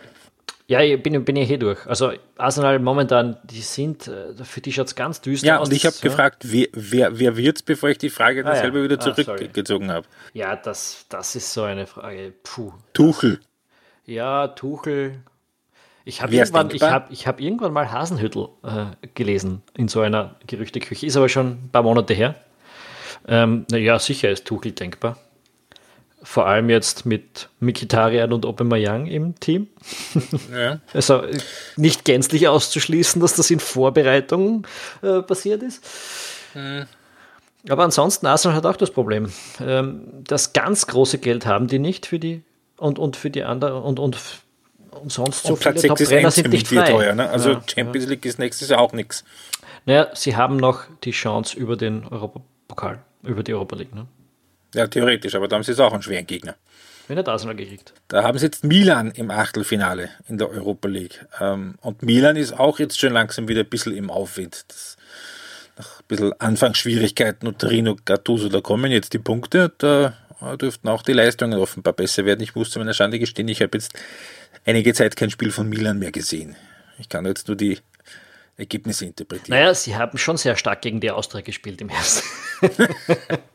[0.68, 1.87] Ja, ich bin, bin ich hier durch.
[1.87, 5.68] Also Arsenal momentan, die sind, äh, für die schaut es ganz düster ja, aus.
[5.68, 6.02] Ja, und ich habe ja.
[6.02, 8.85] gefragt, wer, wer, wer wird es, bevor ich die Frage dann ah, selber ja.
[8.85, 10.07] wieder ah, zurückgezogen ah, habe.
[10.33, 12.33] Ja, das, das ist so eine Frage.
[12.42, 12.72] Puh.
[12.92, 13.40] Tuchel.
[14.07, 15.20] Ja, Tuchel.
[16.05, 20.37] Ich habe irgendwann, ich hab, ich hab irgendwann mal Hasenhüttel äh, gelesen in so einer
[20.46, 21.07] Gerüchteküche.
[21.07, 22.35] Ist aber schon ein paar Monate her.
[23.29, 25.16] Ähm, naja, sicher ist Tuchel denkbar
[26.27, 29.69] vor allem jetzt mit Mikitarian und Obemayang im Team.
[30.53, 30.81] Ja.
[30.93, 31.23] Also
[31.77, 34.67] nicht gänzlich auszuschließen, dass das in Vorbereitung
[35.03, 35.85] äh, passiert ist.
[36.55, 36.87] Mhm.
[37.69, 39.31] Aber ansonsten, Arsenal hat auch das Problem.
[39.61, 42.43] Ähm, das ganz große Geld haben die nicht für die
[42.77, 44.19] und, und für die anderen und, und,
[44.91, 46.91] und sonst so und viele Top-Trainer sind nicht frei.
[46.91, 47.31] Teuer, ne?
[47.31, 48.11] Also ja, Champions ja.
[48.11, 49.25] League ist nächstes Jahr auch nichts.
[49.85, 53.95] Naja, sie haben noch die Chance über den Europapokal, über die Europa League.
[53.95, 54.07] Ne?
[54.74, 56.57] Ja, theoretisch, aber da haben sie jetzt auch einen schweren Gegner.
[57.09, 57.94] Wenn er das mal gekriegt.
[58.09, 61.24] Da haben sie jetzt Milan im Achtelfinale in der Europa League.
[61.40, 64.64] Ähm, und Milan ist auch jetzt schon langsam wieder ein bisschen im Aufwind.
[64.68, 64.96] Das,
[65.79, 69.72] nach ein bisschen Anfangsschwierigkeiten und Rino Gattuso, da kommen jetzt die Punkte.
[69.79, 70.14] Da
[70.61, 72.42] dürften auch die Leistungen offenbar besser werden.
[72.42, 73.92] Ich muss zu meiner Schande gestehen, ich habe jetzt
[74.64, 76.57] einige Zeit kein Spiel von Milan mehr gesehen.
[76.98, 77.79] Ich kann jetzt nur die
[78.57, 79.59] Ergebnisse interpretieren.
[79.59, 82.27] Naja, sie haben schon sehr stark gegen die Austria gespielt im ersten.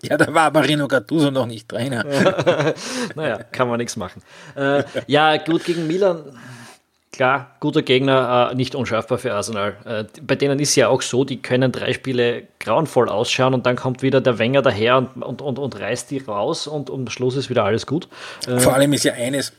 [0.04, 2.06] ja, da war Marino Gattuso noch nicht Trainer.
[3.16, 4.22] naja, kann man nichts machen.
[4.56, 6.38] Äh, ja, gut gegen Milan.
[7.12, 9.76] Klar, guter Gegner, äh, nicht unscharfbar für Arsenal.
[9.86, 13.76] Äh, bei denen ist ja auch so, die können drei Spiele grauenvoll ausschauen und dann
[13.76, 17.36] kommt wieder der Wenger daher und, und, und, und reißt die raus und am Schluss
[17.36, 18.08] ist wieder alles gut.
[18.48, 19.52] Äh, Vor allem ist ja eines,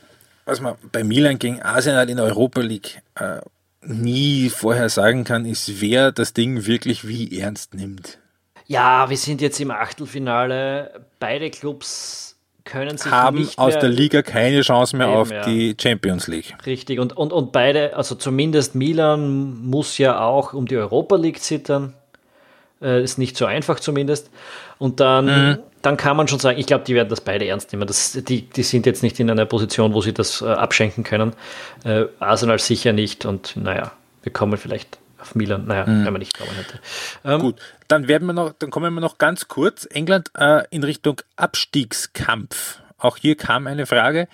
[0.46, 3.40] was man bei Milan gegen Arsenal in der Europa League äh,
[3.84, 8.18] nie vorher sagen kann, ist, wer das Ding wirklich wie ernst nimmt.
[8.66, 11.04] Ja, wir sind jetzt im Achtelfinale.
[11.18, 15.44] Beide Clubs können sich haben aus der Liga keine Chance mehr auf ja.
[15.44, 16.54] die Champions League.
[16.64, 21.40] Richtig, und, und, und beide, also zumindest Milan muss ja auch um die Europa League
[21.40, 21.94] zittern.
[22.80, 24.30] Äh, ist nicht so einfach zumindest.
[24.78, 25.58] Und dann, Mhm.
[25.82, 27.86] Dann kann man schon sagen, ich glaube, die werden das beide ernst nehmen.
[27.86, 31.34] Das, die, die sind jetzt nicht in einer Position, wo sie das äh, abschenken können.
[31.84, 33.24] Äh, Arsenal sicher nicht.
[33.26, 33.92] Und naja,
[34.22, 35.66] wir kommen vielleicht auf Milan.
[35.66, 36.04] Naja, Mhm.
[36.06, 36.78] wenn man nicht kommen hätte.
[37.24, 37.56] Ähm, Gut,
[37.88, 39.86] dann werden wir noch, dann kommen wir noch ganz kurz.
[39.90, 42.80] England äh, in Richtung Abstiegskampf.
[42.98, 44.28] Auch hier kam eine Frage.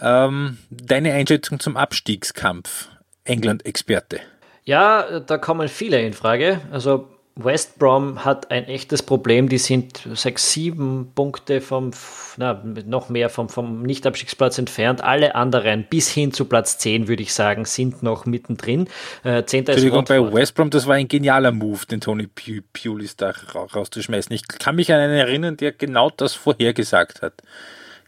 [0.00, 2.88] Ähm, deine Einschätzung zum Abstiegskampf,
[3.24, 4.20] England-Experte.
[4.64, 6.60] Ja, da kommen viele in Frage.
[6.72, 9.48] Also West Brom hat ein echtes Problem.
[9.48, 11.92] Die sind sechs, sieben Punkte vom,
[12.36, 15.02] na, noch mehr vom, vom Nicht-Abstiegsplatz entfernt.
[15.02, 18.88] Alle anderen bis hin zu Platz 10, würde ich sagen, sind noch mittendrin.
[19.22, 20.32] Äh, Zehnter ist Entschuldigung, bei.
[20.40, 24.34] West Brom, das war ein genialer Move, den Tony Pu- Pulis da ra rauszuschmeißen.
[24.34, 27.34] Ich kann mich an einen erinnern, der genau das vorhergesagt hat.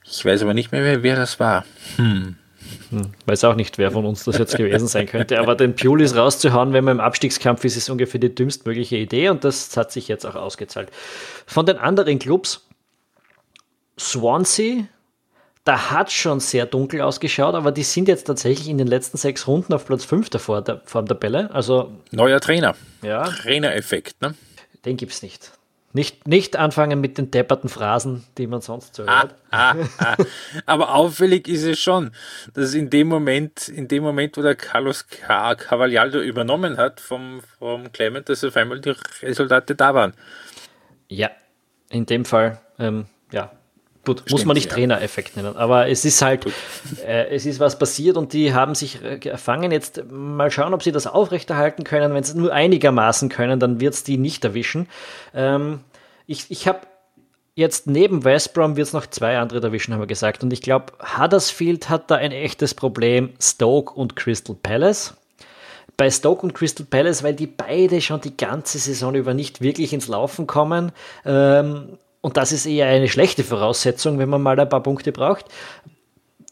[0.05, 1.65] Ich weiß aber nicht mehr, wer, wer das war.
[3.27, 5.39] Weiß auch nicht, wer von uns das jetzt gewesen sein könnte.
[5.39, 9.45] Aber den Pulis rauszuhauen, wenn man im Abstiegskampf ist, ist ungefähr die dümmstmögliche Idee und
[9.45, 10.91] das hat sich jetzt auch ausgezahlt.
[11.47, 12.67] Von den anderen Clubs,
[13.99, 14.85] Swansea,
[15.65, 19.47] da hat schon sehr dunkel ausgeschaut, aber die sind jetzt tatsächlich in den letzten sechs
[19.47, 21.51] Runden auf Platz 5 davor der Form Tabelle.
[21.53, 22.75] Also, Neuer Trainer.
[23.03, 24.35] ja, Trainereffekt, ne?
[24.85, 25.53] den gibt es nicht.
[25.93, 26.27] Nicht.
[26.27, 29.35] Nicht anfangen mit den depperten Phrasen, die man sonst so hört.
[29.51, 30.17] Ah, ah.
[30.67, 32.13] Aber auffällig ist es schon,
[32.55, 37.41] dass in dem Moment, in dem Moment, wo der Carlos Ca- Cavallado übernommen hat vom,
[37.59, 40.15] vom Clement, dass auf einmal die Resultate da waren.
[41.09, 41.31] Ja,
[41.91, 43.53] in dem Fall, ähm, ja.
[44.05, 44.75] Gut, muss Stimmt, man nicht ja.
[44.75, 46.47] Trainereffekt nennen, aber es ist halt,
[47.07, 49.71] äh, es ist was passiert und die haben sich äh, gefangen.
[49.71, 52.13] Jetzt mal schauen, ob sie das aufrechterhalten können.
[52.13, 54.89] Wenn sie nur einigermaßen können, dann wird es die nicht erwischen.
[55.35, 55.81] Ähm,
[56.27, 56.81] ich ich habe
[57.55, 60.43] jetzt neben West Brom wird es noch zwei andere erwischen, haben wir gesagt.
[60.43, 63.35] Und ich glaube, Huddersfield hat da ein echtes Problem.
[63.41, 65.15] Stoke und Crystal Palace
[65.97, 69.93] bei Stoke und Crystal Palace, weil die beide schon die ganze Saison über nicht wirklich
[69.93, 70.91] ins Laufen kommen.
[71.25, 75.45] Ähm, und das ist eher eine schlechte Voraussetzung, wenn man mal ein paar Punkte braucht.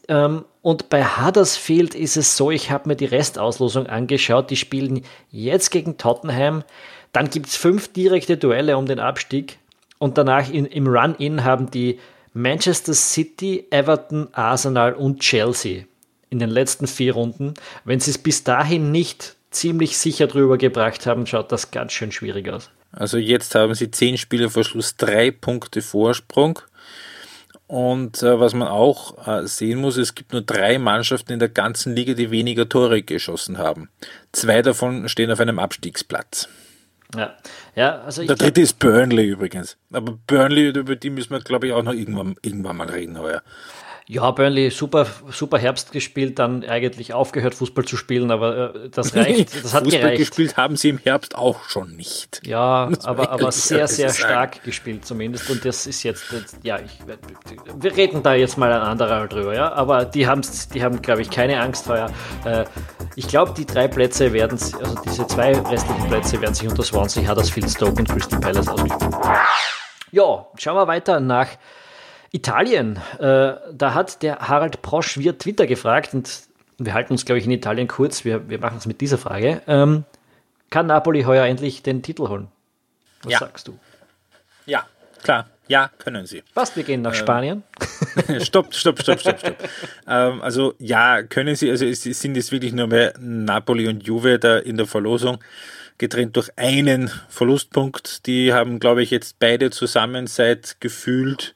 [0.07, 5.03] Ähm, und bei Huddersfield ist es so, ich habe mir die Restauslosung angeschaut, die spielen
[5.31, 6.63] jetzt gegen Tottenham,
[7.13, 9.57] dann gibt es fünf direkte Duelle um den Abstieg
[9.97, 11.99] und danach in, im Run-In haben die
[12.33, 15.83] Manchester City, Everton, Arsenal und Chelsea
[16.29, 17.53] in den letzten vier Runden.
[17.83, 22.11] Wenn sie es bis dahin nicht ziemlich sicher drüber gebracht haben, schaut das ganz schön
[22.11, 22.69] schwierig aus.
[22.91, 26.59] Also jetzt haben sie zehn Spiele vor Schluss, drei Punkte Vorsprung.
[27.67, 31.47] Und äh, was man auch äh, sehen muss, es gibt nur drei Mannschaften in der
[31.47, 33.89] ganzen Liga, die weniger Tore geschossen haben.
[34.33, 36.49] Zwei davon stehen auf einem Abstiegsplatz.
[37.15, 37.33] Ja,
[37.75, 39.77] ja also Der dritte ist Burnley übrigens.
[39.93, 43.41] Aber Burnley, über die müssen wir, glaube ich, auch noch irgendwann, irgendwann mal reden heuer.
[43.41, 49.15] Ja, Burnley, super, super Herbst gespielt, dann eigentlich aufgehört, Fußball zu spielen, aber äh, das
[49.15, 50.17] reicht, das hat Fußball gereicht.
[50.19, 52.41] gespielt haben sie im Herbst auch schon nicht.
[52.45, 54.23] Ja, Muss aber, aber sehr, sehr sagen.
[54.29, 55.49] stark gespielt zumindest.
[55.49, 56.99] Und das ist jetzt, jetzt- ja, ich,
[57.79, 59.71] wir reden da jetzt mal ein anderer drüber, ja.
[59.71, 62.09] Aber die, haben's, die haben, glaube ich, keine Angst heuer.
[62.43, 62.65] Äh,
[63.15, 67.29] ich glaube, die drei Plätze werden, also diese zwei restlichen Plätze werden sich unter Swansea,
[67.29, 69.11] Huddersfield, Stoke und Crystal Palace ausgespielt.
[70.11, 71.47] Ja, schauen wir weiter nach
[72.31, 72.97] Italien.
[73.19, 76.43] Äh, da hat der Harald Prosch via Twitter gefragt und
[76.77, 78.25] wir halten uns, glaube ich, in Italien kurz.
[78.25, 79.61] Wir, wir machen es mit dieser Frage.
[79.67, 80.05] Ähm,
[80.69, 82.47] kann Napoli heuer endlich den Titel holen?
[83.23, 83.39] Was Ja.
[83.39, 83.77] sagst du?
[84.65, 84.85] Ja,
[85.23, 85.47] klar.
[85.67, 86.43] Ja, können sie.
[86.53, 87.63] Was, wir gehen nach Spanien?
[88.41, 89.55] stopp, stopp, stopp, stopp, stopp.
[90.05, 94.37] ähm, also ja, können sie, also es sind jetzt wirklich nur mehr Napoli und Juve
[94.37, 95.37] da in der Verlosung
[95.97, 98.25] getrennt durch einen Verlustpunkt.
[98.25, 101.53] Die haben, glaube ich, jetzt beide zusammen seit gefühlt,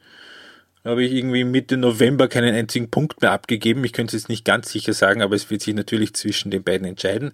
[0.85, 3.83] glaube ich, irgendwie Mitte November keinen einzigen Punkt mehr abgegeben.
[3.85, 6.61] Ich könnte es jetzt nicht ganz sicher sagen, aber es wird sich natürlich zwischen den
[6.61, 7.31] beiden entscheiden.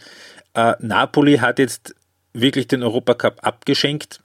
[0.54, 1.94] Äh, Napoli hat jetzt
[2.32, 4.22] wirklich den Europacup abgeschenkt,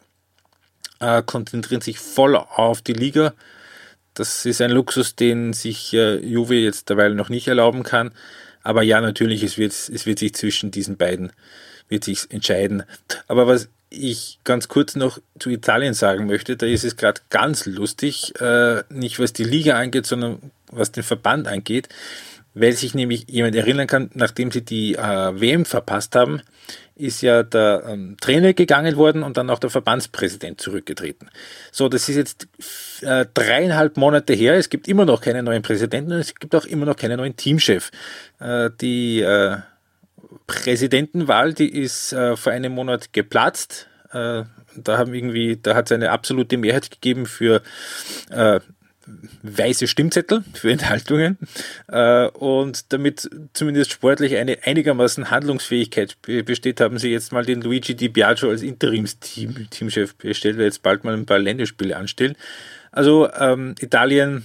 [1.01, 3.35] äh, konzentrieren sich voll auf die Liga.
[4.15, 8.12] Das ist ein Luxus, den sich äh, Juve jetzt derweil noch nicht erlauben kann.
[8.62, 11.33] Aber ja, natürlich, es wird, es wird sich zwischen diesen beiden
[11.89, 12.85] wird sich entscheiden.
[13.27, 17.66] Aber was ich ganz kurz noch zu Italien sagen möchte, da ist es gerade ganz
[17.66, 21.88] lustig, äh, nicht was die Liga angeht, sondern was den Verband angeht,
[22.55, 26.40] weil sich nämlich jemand erinnern kann, nachdem sie die äh, WM verpasst haben,
[26.96, 31.29] ist ja der ähm, Trainer gegangen worden und dann auch der Verbandspräsident zurückgetreten.
[31.70, 32.49] So, das ist jetzt
[33.03, 34.55] äh, dreieinhalb Monate her.
[34.55, 37.37] Es gibt immer noch keinen neuen Präsidenten und es gibt auch immer noch keinen neuen
[37.37, 37.90] Teamchef.
[38.40, 39.59] Äh, die äh,
[40.47, 43.89] Präsidentenwahl, die ist äh, vor einem Monat geplatzt.
[44.13, 44.45] Äh,
[44.77, 47.63] da haben irgendwie, da hat es eine absolute Mehrheit gegeben für
[48.31, 48.61] äh,
[49.43, 51.39] weiße Stimmzettel für Enthaltungen
[51.89, 57.95] äh, und damit zumindest sportlich eine einigermaßen Handlungsfähigkeit besteht, haben sie jetzt mal den Luigi
[57.95, 62.37] Di Biagio als Interimsteamchef bestellt, der jetzt bald mal ein paar Länderspiele anstellen.
[62.91, 64.45] Also ähm, Italien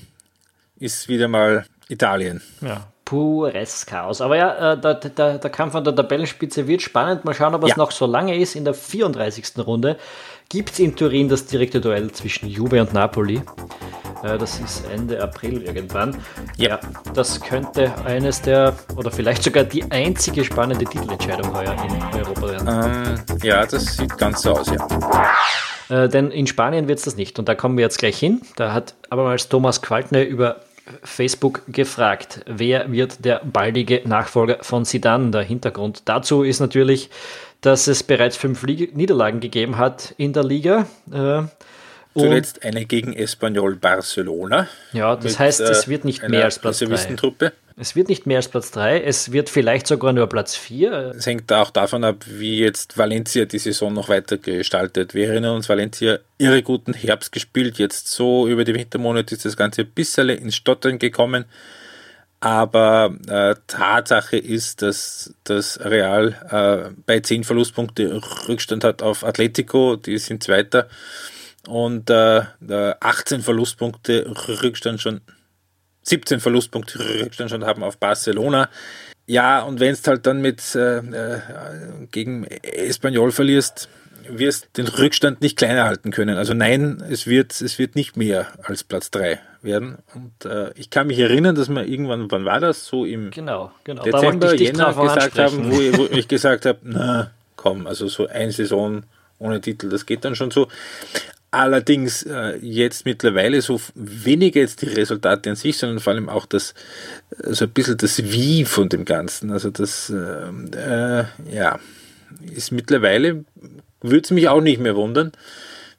[0.77, 2.41] ist wieder mal Italien.
[2.61, 4.21] Ja, pures Chaos.
[4.21, 7.25] Aber ja, äh, der, der, der Kampf an der Tabellenspitze wird spannend.
[7.25, 7.77] Mal schauen, ob es ja.
[7.77, 8.55] noch so lange ist.
[8.55, 9.67] In der 34.
[9.67, 9.97] Runde
[10.47, 13.41] gibt es in Turin das direkte Duell zwischen Juve und Napoli.
[14.23, 16.15] Äh, das ist Ende April irgendwann.
[16.55, 16.69] Ja.
[16.69, 16.79] ja.
[17.13, 23.17] das könnte eines der, oder vielleicht sogar die einzige spannende Titelentscheidung heuer in Europa werden.
[23.27, 26.05] Ähm, ja, das sieht ganz so aus, ja.
[26.05, 27.39] Äh, denn in Spanien wird es das nicht.
[27.39, 28.39] Und da kommen wir jetzt gleich hin.
[28.55, 30.61] Da hat abermals Thomas Qualtner über
[31.03, 35.31] Facebook gefragt, wer wird der baldige Nachfolger von Sidan?
[35.31, 37.09] Der Hintergrund dazu ist natürlich,
[37.61, 40.87] dass es bereits fünf Niederlagen gegeben hat in der Liga.
[41.11, 41.43] Äh,
[42.13, 44.67] Zuletzt eine gegen Espanyol Barcelona.
[44.91, 47.51] Ja, das mit, heißt, es wird nicht mehr als Platz 3.
[47.77, 51.13] Es wird nicht mehr als Platz 3, es wird vielleicht sogar nur Platz 4.
[51.17, 55.13] Es hängt auch davon ab, wie jetzt Valencia die Saison noch weiter gestaltet.
[55.13, 59.55] Wir erinnern uns, Valencia ihre guten Herbst gespielt, jetzt so über die Wintermonate ist das
[59.55, 61.45] Ganze ein bisschen ins Stottern gekommen.
[62.41, 69.95] Aber äh, Tatsache ist, dass das Real äh, bei 10 Verlustpunkte Rückstand hat auf Atletico,
[69.95, 70.87] die sind Zweiter
[71.67, 72.43] und äh,
[72.99, 75.21] 18 Verlustpunkte Rückstand schon,
[76.03, 78.69] 17 Verlustpunkte Rückstand schon haben auf Barcelona.
[79.27, 81.39] Ja, und wenn es halt dann mit äh, äh,
[82.11, 83.87] gegen Espanyol verlierst,
[84.27, 86.37] wirst den Rückstand nicht kleiner halten können.
[86.37, 89.97] Also nein, es wird, es wird nicht mehr als Platz 3 werden.
[90.13, 92.85] Und äh, ich kann mich erinnern, dass wir irgendwann, wann war das?
[92.85, 94.03] So im genau, genau.
[94.03, 99.03] Dezember, Jänner gesagt haben, wo, wo ich gesagt habe, na komm, also so eine Saison
[99.39, 100.67] ohne Titel, das geht dann schon so.
[101.53, 106.45] Allerdings äh, jetzt mittlerweile so weniger jetzt die Resultate an sich, sondern vor allem auch
[106.45, 106.73] das,
[107.43, 109.51] äh, so ein bisschen das Wie von dem Ganzen.
[109.51, 111.77] Also das, äh, äh, ja,
[112.55, 113.43] ist mittlerweile,
[114.01, 115.33] würde es mich auch nicht mehr wundern,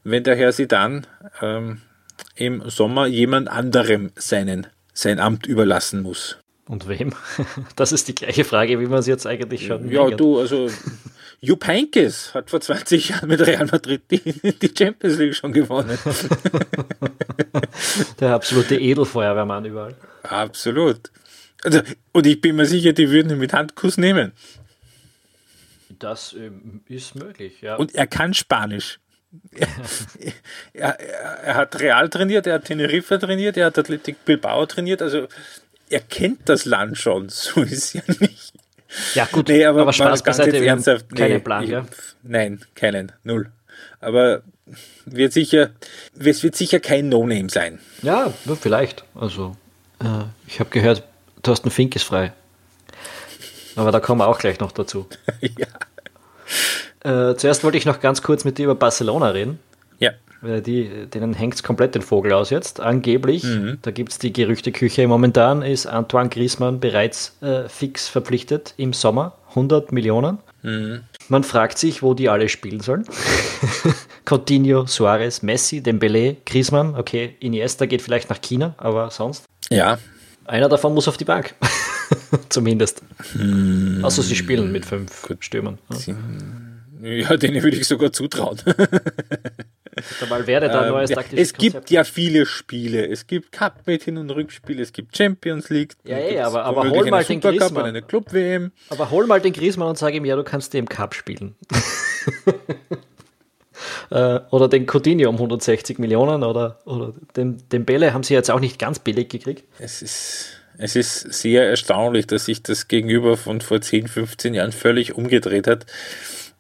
[0.05, 1.07] wenn der Herr Sidan
[1.43, 1.83] ähm,
[2.35, 6.42] im Sommer jemand anderem seinen, sein Amt überlassen muss.
[6.67, 7.13] Und wem?
[7.77, 9.91] Das ist die gleiche Frage, wie man es jetzt eigentlich schon.
[9.91, 10.21] Ja, hängt.
[10.21, 10.69] du, also
[11.41, 15.99] Jupp Heynckes hat vor 20 Jahren mit Real Madrid die, die Champions League schon gewonnen.
[18.21, 19.97] Der absolute Edelfeuerwehrmann überall.
[20.23, 21.11] Absolut.
[21.65, 21.81] Also,
[22.13, 24.33] und ich bin mir sicher, die würden ihn mit Handkuss nehmen.
[25.99, 27.77] Das ähm, ist möglich, ja.
[27.77, 29.01] Und er kann Spanisch.
[30.75, 35.01] er, er, er, hat Real trainiert, er hat Teneriffa trainiert, er hat Athletic Bilbao trainiert,
[35.01, 35.27] also
[35.93, 38.53] er kennt das Land schon, so ist ja nicht.
[39.15, 41.07] Ja, gut, nee, aber, aber Spaß beiseite, ernsthaft.
[41.13, 41.87] Nee, keinen Plan, ich, ja?
[42.23, 43.51] Nein, keinen, null.
[44.01, 44.43] Aber
[45.07, 45.71] wird sicher,
[46.19, 47.79] es wird sicher kein No-Name sein.
[48.03, 49.05] Ja, vielleicht.
[49.15, 49.57] Also,
[50.01, 51.05] äh, ich habe gehört,
[51.43, 52.33] Thorsten Fink ist frei.
[53.77, 55.09] Aber da kommen wir auch gleich noch dazu.
[55.41, 57.31] ja.
[57.31, 59.59] Äh, zuerst wollte ich noch ganz kurz mit dir über Barcelona reden.
[60.03, 60.13] Ja.
[60.61, 63.45] Die, denen hängt es komplett den Vogel aus jetzt, angeblich.
[63.45, 63.79] Mhm.
[63.81, 65.07] Da gibt es die Gerüchteküche.
[65.07, 69.39] Momentan ist Antoine Griezmann bereits äh, fix verpflichtet im Sommer.
[69.51, 70.39] 100 Millionen.
[70.63, 71.03] Mhm.
[71.29, 73.05] Man fragt sich, wo die alle spielen sollen.
[74.25, 76.97] Coutinho, Suarez, Messi, Dembele, Griezmann.
[76.97, 79.45] Okay, Iniesta geht vielleicht nach China, aber sonst?
[79.71, 79.99] Ja.
[80.45, 81.55] Einer davon muss auf die Bank.
[82.49, 83.03] Zumindest.
[83.35, 84.01] Mhm.
[84.03, 85.45] Also sie spielen mit fünf Gut.
[85.45, 85.79] Stürmern.
[86.05, 86.15] Ja.
[87.03, 88.59] Ja, denen würde ich sogar zutrauen.
[90.29, 91.91] Mal wäre da ähm, neues ja, Es gibt Konzept.
[91.91, 93.07] ja viele Spiele.
[93.07, 95.95] Es gibt Cup mit Hin- und Rückspiele, es gibt Champions League.
[96.05, 97.85] Ja, ja, aber, aber hol mal den Griezmann.
[97.85, 98.73] Eine Club WM.
[98.89, 101.55] Aber hol mal den Griezmann und sag ihm, ja, du kannst den Cup spielen.
[104.11, 108.51] Äh, oder den Coutinho um 160 Millionen oder, oder den, den Bälle haben sie jetzt
[108.51, 109.65] auch nicht ganz billig gekriegt.
[109.79, 114.73] Es ist, es ist sehr erstaunlich, dass sich das gegenüber von vor 10, 15 Jahren
[114.73, 115.87] völlig umgedreht hat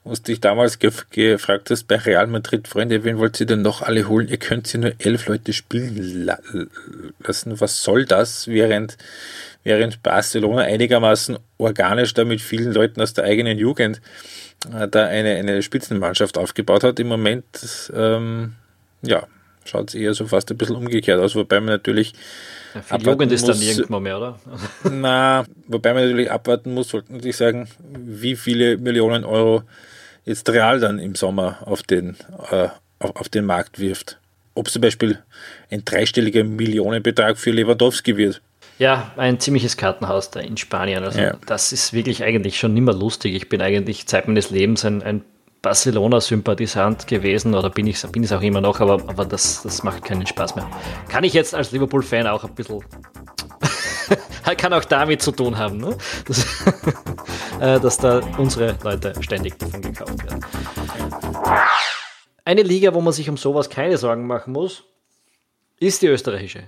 [0.04, 3.82] was dich damals gef gefragt hast bei Real Madrid, Freunde, wen wollt ihr denn noch
[3.82, 4.28] alle holen?
[4.28, 6.38] Ihr könnt sie nur elf Leute spielen la
[7.24, 7.60] lassen.
[7.60, 8.48] Was soll das?
[8.48, 8.96] Während,
[9.62, 14.00] während Barcelona einigermaßen organisch da mit vielen Leuten aus der eigenen Jugend
[14.74, 16.98] äh, da eine, eine Spitzenmannschaft aufgebaut hat.
[16.98, 17.44] Im Moment,
[17.94, 18.54] ähm,
[19.02, 19.28] ja,
[19.64, 22.12] schaut es eher so fast ein bisschen umgekehrt aus, wobei man natürlich
[22.74, 24.40] ja, viel Jugend ist muss, dann irgendwann mehr, oder?
[24.90, 29.62] Na, wobei man natürlich abwarten muss, sollte natürlich sagen, wie viele Millionen Euro
[30.24, 32.16] jetzt Real dann im Sommer auf den,
[32.50, 32.68] äh,
[32.98, 34.18] auf, auf den Markt wirft.
[34.54, 35.18] Ob zum Beispiel
[35.70, 38.42] ein dreistelliger Millionenbetrag für Lewandowski wird.
[38.78, 41.04] Ja, ein ziemliches Kartenhaus da in Spanien.
[41.04, 41.36] Also ja.
[41.46, 43.34] das ist wirklich eigentlich schon nimmer lustig.
[43.34, 45.22] Ich bin eigentlich Zeit meines Lebens ein, ein
[45.62, 50.04] Barcelona-Sympathisant gewesen oder bin ich es bin auch immer noch, aber, aber das, das macht
[50.04, 50.68] keinen Spaß mehr.
[51.08, 52.80] Kann ich jetzt als Liverpool-Fan auch ein bisschen.
[54.56, 55.96] kann auch damit zu tun haben, ne?
[56.26, 56.66] dass,
[57.60, 60.44] äh, dass da unsere Leute ständig davon gekauft werden.
[62.44, 64.84] Eine Liga, wo man sich um sowas keine Sorgen machen muss,
[65.78, 66.64] ist die österreichische.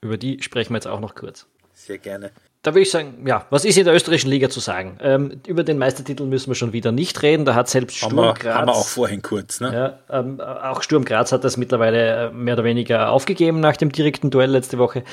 [0.00, 1.46] Über die sprechen wir jetzt auch noch kurz.
[1.86, 2.32] Sehr gerne.
[2.62, 4.98] Da würde ich sagen, ja, was ist in der österreichischen Liga zu sagen?
[5.00, 7.44] Ähm, über den Meistertitel müssen wir schon wieder nicht reden.
[7.44, 8.54] Da hat selbst Sturm haben Graz.
[8.56, 10.00] Haben wir auch vorhin kurz, ne?
[10.10, 13.92] Ja, ähm, auch Sturm Graz hat das mittlerweile äh, mehr oder weniger aufgegeben nach dem
[13.92, 15.04] direkten Duell letzte Woche.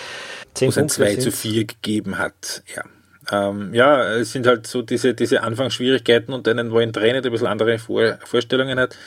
[0.55, 2.83] Zehn Wo es ein 2 zu 4 gegeben hat, ja.
[3.31, 7.31] Ähm, ja, es sind halt so diese, diese Anfangsschwierigkeiten und denen, wo ein Trainer ein
[7.31, 8.97] bisschen andere Vor Vorstellungen hat.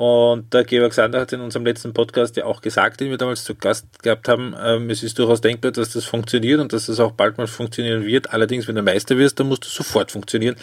[0.00, 3.44] Und der Georg Sander hat in unserem letzten Podcast ja auch gesagt, den wir damals
[3.44, 7.00] zu Gast gehabt haben, ähm, es ist durchaus denkbar, dass das funktioniert und dass das
[7.00, 8.32] auch bald mal funktionieren wird.
[8.32, 10.56] Allerdings, wenn du Meister wirst, dann musst du sofort funktionieren.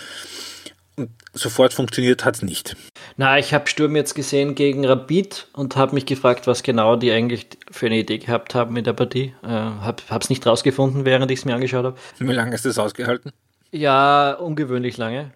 [0.95, 2.75] Und sofort funktioniert hat es nicht.
[3.17, 7.11] Na, ich habe Sturm jetzt gesehen gegen Rapid und habe mich gefragt, was genau die
[7.11, 9.35] eigentlich für eine Idee gehabt haben in der Partie.
[9.43, 11.97] Äh, habe es nicht rausgefunden, während ich es mir angeschaut habe.
[12.17, 13.31] Wie lange hast du das ausgehalten?
[13.71, 15.31] Ja, ungewöhnlich lange.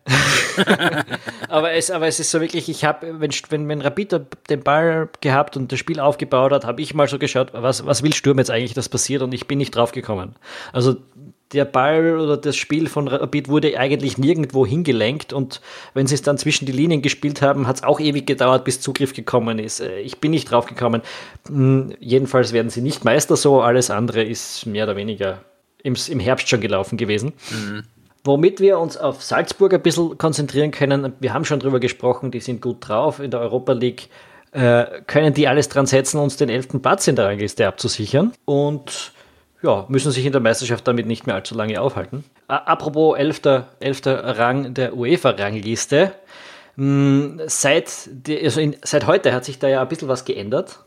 [1.49, 5.09] aber, es, aber es ist so wirklich, ich habe, wenn, wenn, wenn Rapid den Ball
[5.19, 8.37] gehabt und das Spiel aufgebaut hat, habe ich mal so geschaut, was, was will Sturm
[8.37, 10.35] jetzt eigentlich, dass passiert und ich bin nicht drauf gekommen.
[10.71, 10.95] Also
[11.53, 15.59] der Ball oder das Spiel von Rapid wurde eigentlich nirgendwo hingelenkt und
[15.93, 18.79] wenn sie es dann zwischen die Linien gespielt haben, hat es auch ewig gedauert, bis
[18.79, 19.81] Zugriff gekommen ist.
[19.81, 21.01] Äh, ich bin nicht drauf gekommen.
[21.47, 25.39] Hm, jedenfalls werden sie nicht Meister so, alles andere ist mehr oder weniger
[25.83, 27.33] im, im Herbst schon gelaufen gewesen.
[27.49, 27.83] Mhm.
[28.23, 32.39] Womit wir uns auf Salzburg ein bisschen konzentrieren können, wir haben schon drüber gesprochen, die
[32.39, 34.09] sind gut drauf in der Europa League.
[34.51, 39.13] Äh, können die alles dran setzen, uns den elften Platz in der Rangliste abzusichern und
[39.63, 42.25] ja, müssen sich in der Meisterschaft damit nicht mehr allzu lange aufhalten.
[42.47, 46.11] Apropos elfter, elfter Rang der UEFA-Rangliste.
[46.75, 48.09] Hm, seit,
[48.43, 50.79] also seit heute hat sich da ja ein bisschen was geändert.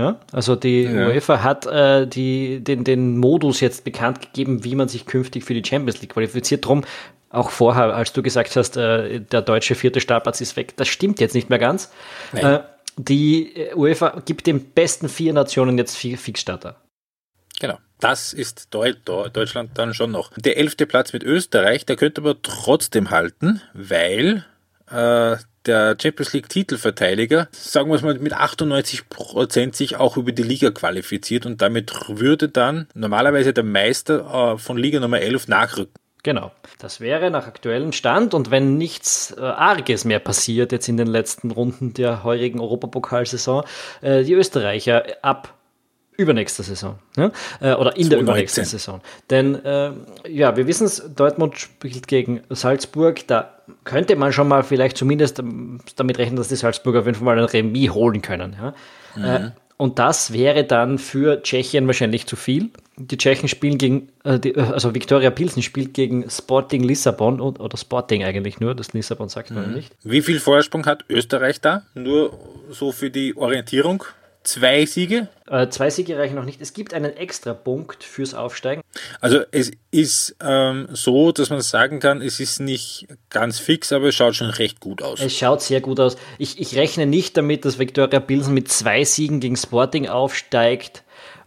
[0.00, 1.08] Ja, also die ja.
[1.08, 5.52] UEFA hat äh, die, den, den Modus jetzt bekannt gegeben, wie man sich künftig für
[5.52, 6.64] die Champions League qualifiziert.
[6.64, 6.84] Drum
[7.28, 11.20] auch vorher, als du gesagt hast, äh, der deutsche vierte Startplatz ist weg, das stimmt
[11.20, 11.92] jetzt nicht mehr ganz.
[12.32, 12.60] Äh,
[12.96, 16.76] die UEFA gibt den besten vier Nationen jetzt vier Fixstarter.
[17.60, 17.78] Genau.
[18.00, 20.32] Das ist Deutschland dann schon noch.
[20.38, 24.46] Der elfte Platz mit Österreich, der könnte aber trotzdem halten, weil
[24.90, 25.36] äh,
[25.70, 30.42] der Champions League Titelverteidiger, sagen wir es mal, mit 98 Prozent sich auch über die
[30.42, 35.94] Liga qualifiziert und damit würde dann normalerweise der Meister äh, von Liga Nummer 11 nachrücken.
[36.22, 36.50] Genau.
[36.78, 41.06] Das wäre nach aktuellem Stand und wenn nichts äh, Arges mehr passiert jetzt in den
[41.06, 43.64] letzten Runden der heurigen Europapokalsaison,
[44.02, 45.54] äh, die Österreicher ab
[46.20, 46.98] übernächste Saison.
[47.16, 47.32] Ja?
[47.60, 48.10] Äh, oder in 2019.
[48.10, 49.00] der übernächsten Saison.
[49.30, 49.92] Denn äh,
[50.28, 53.26] ja, wir wissen es, Dortmund spielt gegen Salzburg.
[53.26, 53.54] Da
[53.84, 57.24] könnte man schon mal vielleicht zumindest ähm, damit rechnen, dass die Salzburger auf jeden Fall
[57.24, 58.56] mal ein Remis holen können.
[58.60, 58.74] Ja?
[59.16, 59.24] Mhm.
[59.24, 59.50] Äh,
[59.80, 62.68] und das wäre dann für Tschechien wahrscheinlich zu viel.
[62.98, 67.60] Die Tschechen spielen gegen, äh, die, äh, also Viktoria Pilsen spielt gegen Sporting Lissabon und,
[67.60, 69.76] oder Sporting eigentlich nur, das Lissabon sagt man mhm.
[69.76, 69.96] nicht.
[70.02, 71.84] Wie viel Vorsprung hat Österreich da?
[71.94, 74.04] Nur so für die Orientierung?
[74.42, 75.28] Zwei Siege?
[75.48, 76.62] Äh, zwei Siege reichen noch nicht.
[76.62, 78.80] Es gibt einen extra Punkt fürs Aufsteigen.
[79.20, 84.08] Also es ist ähm, so, dass man sagen kann, es ist nicht ganz fix, aber
[84.08, 85.20] es schaut schon recht gut aus.
[85.20, 86.16] Es schaut sehr gut aus.
[86.38, 91.04] Ich, ich rechne nicht damit, dass Viktoria Pilsen mit zwei Siegen gegen Sporting aufsteigt.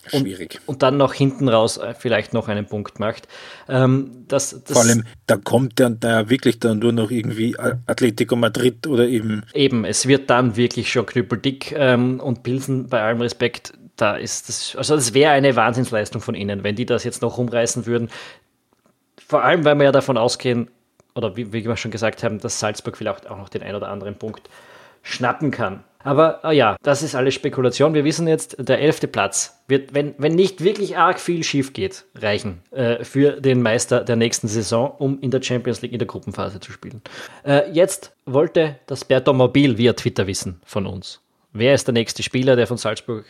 [0.07, 0.59] Schwierig.
[0.65, 3.27] Und, und, dann noch hinten raus äh, vielleicht noch einen Punkt macht.
[3.69, 8.35] Ähm, das, das Vor allem, da kommt dann da wirklich dann nur noch irgendwie Atletico
[8.35, 9.43] Madrid oder eben.
[9.53, 14.49] Eben, es wird dann wirklich schon knüppeldick ähm, und Pilsen bei allem Respekt, da ist
[14.49, 18.09] das, also das wäre eine Wahnsinnsleistung von ihnen, wenn die das jetzt noch umreißen würden.
[19.25, 20.69] Vor allem, weil wir ja davon ausgehen,
[21.15, 23.89] oder wie, wie wir schon gesagt haben, dass Salzburg vielleicht auch noch den ein oder
[23.89, 24.49] anderen Punkt
[25.03, 25.83] schnappen kann.
[26.03, 27.93] Aber oh ja, das ist alles Spekulation.
[27.93, 32.05] Wir wissen jetzt, der elfte Platz wird, wenn, wenn nicht wirklich arg viel schief geht,
[32.15, 36.07] reichen äh, für den Meister der nächsten Saison, um in der Champions League in der
[36.07, 37.01] Gruppenphase zu spielen.
[37.45, 41.21] Äh, jetzt wollte das Berto Mobil via Twitter wissen von uns.
[41.53, 43.25] Wer ist der nächste Spieler, der von Salzburg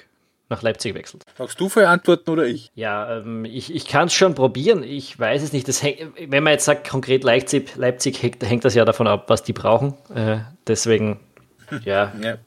[0.50, 1.24] nach Leipzig wechselt.
[1.40, 2.70] Magst du vorher antworten oder ich?
[2.76, 4.84] Ja, ähm, ich, ich kann es schon probieren.
[4.84, 5.68] Ich weiß es nicht.
[5.68, 9.30] Das häng, wenn man jetzt sagt, konkret Leipzig, Leipzig hängt, hängt, das ja davon ab,
[9.30, 9.96] was die brauchen.
[10.14, 11.22] Äh, deswegen,
[11.86, 12.14] ja.
[12.22, 12.38] ja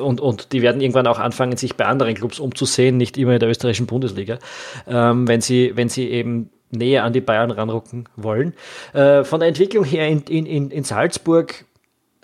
[0.00, 3.40] und, und die werden irgendwann auch anfangen, sich bei anderen Clubs umzusehen, nicht immer in
[3.40, 4.38] der österreichischen Bundesliga,
[4.86, 8.54] ähm, wenn, sie, wenn sie eben näher an die Bayern ranrucken wollen.
[8.92, 11.64] Äh, von der Entwicklung her in, in, in Salzburg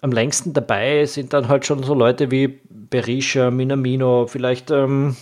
[0.01, 5.17] am längsten dabei sind dann halt schon so Leute wie Berisha, Minamino, vielleicht ähm,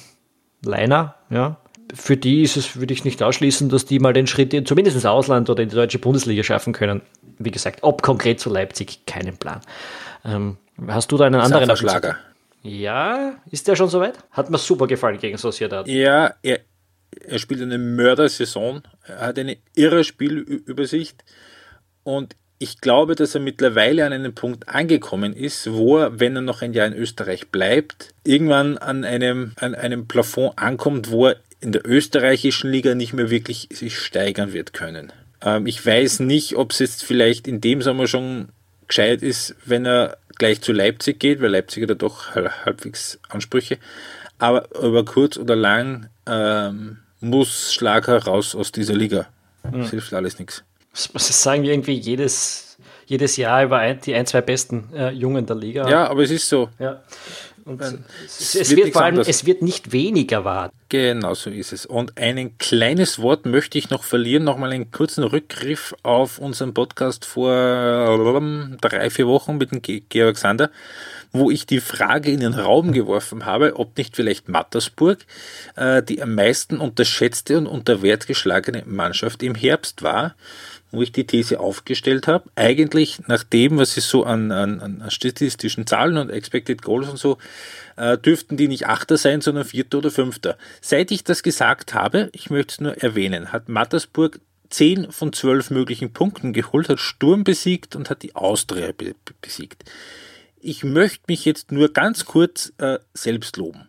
[0.64, 1.56] Leiner, ja.
[1.94, 4.96] Für die ist es, würde ich nicht ausschließen, dass die mal den Schritt in, zumindest
[4.96, 7.02] ins Ausland oder in die deutsche Bundesliga schaffen können.
[7.38, 9.60] Wie gesagt, ob konkret zu Leipzig, keinen Plan.
[10.24, 12.16] Ähm, hast du da einen anderen Schlager?
[12.62, 14.18] Ja, ist der schon soweit?
[14.30, 15.88] Hat mir super gefallen gegen Sociedad.
[15.88, 16.60] Ja, er,
[17.26, 21.24] er spielt eine Mördersaison, er hat eine irre Spielübersicht
[22.02, 26.42] und ich glaube, dass er mittlerweile an einem Punkt angekommen ist, wo er, wenn er
[26.42, 31.36] noch ein Jahr in Österreich bleibt, irgendwann an einem, an einem Plafond ankommt, wo er
[31.60, 35.12] in der österreichischen Liga nicht mehr wirklich sich steigern wird können.
[35.42, 38.48] Ähm, ich weiß nicht, ob es jetzt vielleicht in dem Sommer schon
[38.88, 43.78] gescheit ist, wenn er gleich zu Leipzig geht, weil Leipzig hat ja doch halbwegs Ansprüche.
[44.38, 49.28] Aber über kurz oder lang ähm, muss Schlager raus aus dieser Liga.
[49.62, 49.90] Das mhm.
[49.90, 50.64] hilft alles nichts.
[51.12, 55.56] Das sagen irgendwie jedes, jedes Jahr über ein, die ein, zwei besten äh, Jungen der
[55.56, 55.88] Liga.
[55.88, 56.70] Ja, aber es ist so.
[56.78, 57.02] Ja.
[57.64, 60.72] Und es, es, wird, vor allem, es wird nicht weniger wahr.
[60.88, 61.86] Genau so ist es.
[61.86, 67.24] Und ein kleines Wort möchte ich noch verlieren, nochmal einen kurzen Rückgriff auf unseren Podcast
[67.24, 67.52] vor
[68.80, 70.70] drei, vier Wochen mit dem Georg Sander,
[71.32, 75.18] wo ich die Frage in den Raum geworfen habe, ob nicht vielleicht Mattersburg
[75.76, 80.34] äh, die am meisten unterschätzte und unter Wert geschlagene Mannschaft im Herbst war
[80.92, 85.10] wo ich die These aufgestellt habe, eigentlich nach dem, was sie so an, an, an
[85.10, 87.38] statistischen Zahlen und Expected Goals und so,
[87.96, 90.56] äh, dürften die nicht Achter sein, sondern Vierter oder Fünfter.
[90.80, 95.70] Seit ich das gesagt habe, ich möchte es nur erwähnen, hat Mattersburg 10 von 12
[95.70, 99.84] möglichen Punkten geholt, hat Sturm besiegt und hat die Austria be besiegt.
[100.60, 103.88] Ich möchte mich jetzt nur ganz kurz äh, selbst loben.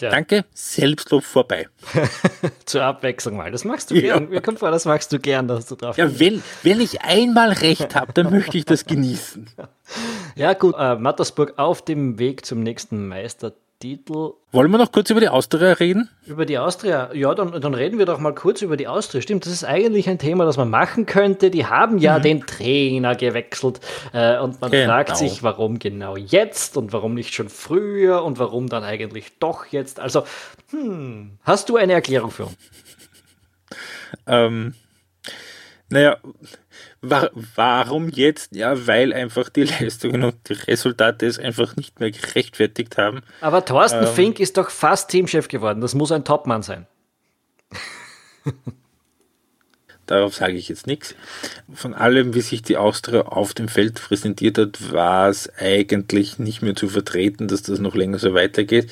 [0.00, 0.10] Ja.
[0.10, 1.68] Danke, Selbstlob vorbei.
[2.64, 3.52] Zur Abwechslung mal.
[3.52, 4.28] Das magst du gern.
[4.28, 7.52] Mir kommt vor, das magst du gern, dass du drauf Ja, wenn, wenn ich einmal
[7.52, 9.50] recht habe, dann möchte ich das genießen.
[10.36, 10.74] Ja, gut.
[10.76, 13.52] Äh, Mattersburg auf dem Weg zum nächsten Meister
[13.84, 14.32] Titel.
[14.50, 16.08] Wollen wir noch kurz über die Austria reden?
[16.24, 19.20] Über die Austria, ja, dann, dann reden wir doch mal kurz über die Austria.
[19.20, 21.50] Stimmt, das ist eigentlich ein Thema, das man machen könnte.
[21.50, 22.22] Die haben ja mhm.
[22.22, 23.80] den Trainer gewechselt
[24.14, 24.86] äh, und man genau.
[24.86, 29.66] fragt sich, warum genau jetzt und warum nicht schon früher und warum dann eigentlich doch
[29.66, 30.00] jetzt.
[30.00, 30.24] Also,
[30.70, 32.56] hm, hast du eine Erklärung für uns?
[34.26, 34.72] Ähm,
[35.90, 36.16] naja,
[37.56, 38.54] warum jetzt?
[38.54, 43.22] Ja, weil einfach die Leistungen und die Resultate es einfach nicht mehr gerechtfertigt haben.
[43.40, 45.80] Aber Thorsten ähm, Fink ist doch fast Teamchef geworden.
[45.80, 46.86] Das muss ein Topmann sein.
[50.06, 51.14] Darauf sage ich jetzt nichts.
[51.72, 56.60] Von allem, wie sich die Austria auf dem Feld präsentiert hat, war es eigentlich nicht
[56.60, 58.90] mehr zu vertreten, dass das noch länger so weitergeht.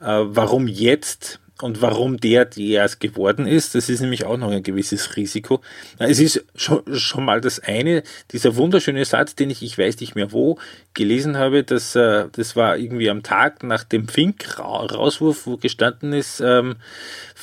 [0.00, 1.40] Äh, warum jetzt?
[1.62, 5.60] Und warum der der es geworden ist, das ist nämlich auch noch ein gewisses Risiko.
[5.98, 8.02] Es ist schon, schon mal das eine,
[8.32, 10.58] dieser wunderschöne Satz, den ich, ich weiß nicht mehr wo,
[10.94, 16.40] gelesen habe, dass, äh, das war irgendwie am Tag nach dem Fink-Rauswurf, wo gestanden ist,
[16.40, 16.76] ähm,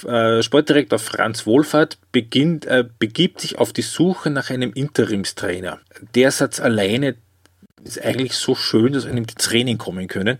[0.06, 5.80] äh, Sportdirektor Franz Wohlfahrt beginnt, äh, begibt sich auf die Suche nach einem Interimstrainer.
[6.16, 7.16] Der Satz alleine
[7.84, 10.40] ist eigentlich so schön, dass einem die Tränen kommen können.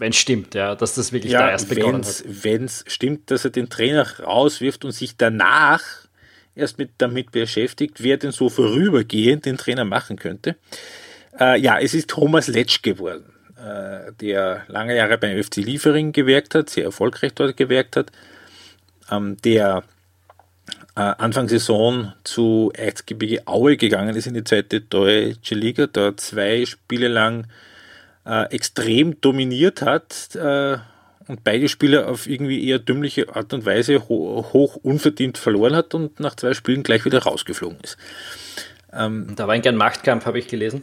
[0.00, 2.24] Wenn es stimmt, ja, dass das wirklich ja, da erst begonnen hat.
[2.26, 5.82] Wenn es stimmt, dass er den Trainer rauswirft und sich danach
[6.54, 10.56] erst mit, damit beschäftigt, wer denn so vorübergehend den Trainer machen könnte.
[11.38, 16.54] Äh, ja, es ist Thomas Letsch geworden, äh, der lange Jahre beim FC Liefering gewirkt
[16.54, 18.10] hat, sehr erfolgreich dort gewirkt hat,
[19.10, 19.84] ähm, der
[21.02, 27.08] Anfang Saison zu Erzgebirge Aue gegangen ist in die zweite deutsche Liga, da zwei Spiele
[27.08, 27.46] lang
[28.24, 30.78] äh, extrem dominiert hat äh,
[31.28, 35.94] und beide Spiele auf irgendwie eher dümmliche Art und Weise ho hoch unverdient verloren hat
[35.94, 37.98] und nach zwei Spielen gleich wieder rausgeflogen ist.
[38.92, 40.82] Ähm, da war ein gern Machtkampf, habe ich gelesen.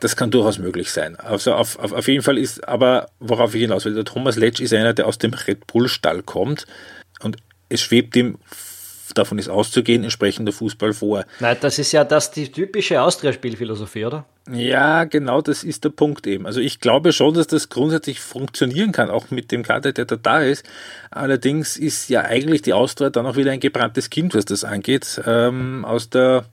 [0.00, 1.16] Das kann durchaus möglich sein.
[1.16, 4.60] Also auf, auf, auf jeden Fall ist, aber worauf ich hinaus will, der Thomas Letsch
[4.60, 6.66] ist einer, der aus dem Red Bull-Stall kommt
[7.20, 7.36] und
[7.68, 8.38] es schwebt ihm
[9.14, 11.24] davon ist auszugehen, entsprechender Fußball vor.
[11.40, 14.24] Nein, das ist ja das die typische Austria-Spielphilosophie, oder?
[14.50, 16.46] Ja, genau, das ist der Punkt eben.
[16.46, 20.16] Also ich glaube schon, dass das grundsätzlich funktionieren kann, auch mit dem Kader, der da
[20.16, 20.64] da ist.
[21.10, 25.20] Allerdings ist ja eigentlich die Austria dann auch wieder ein gebranntes Kind, was das angeht.
[25.26, 26.44] Ähm, aus der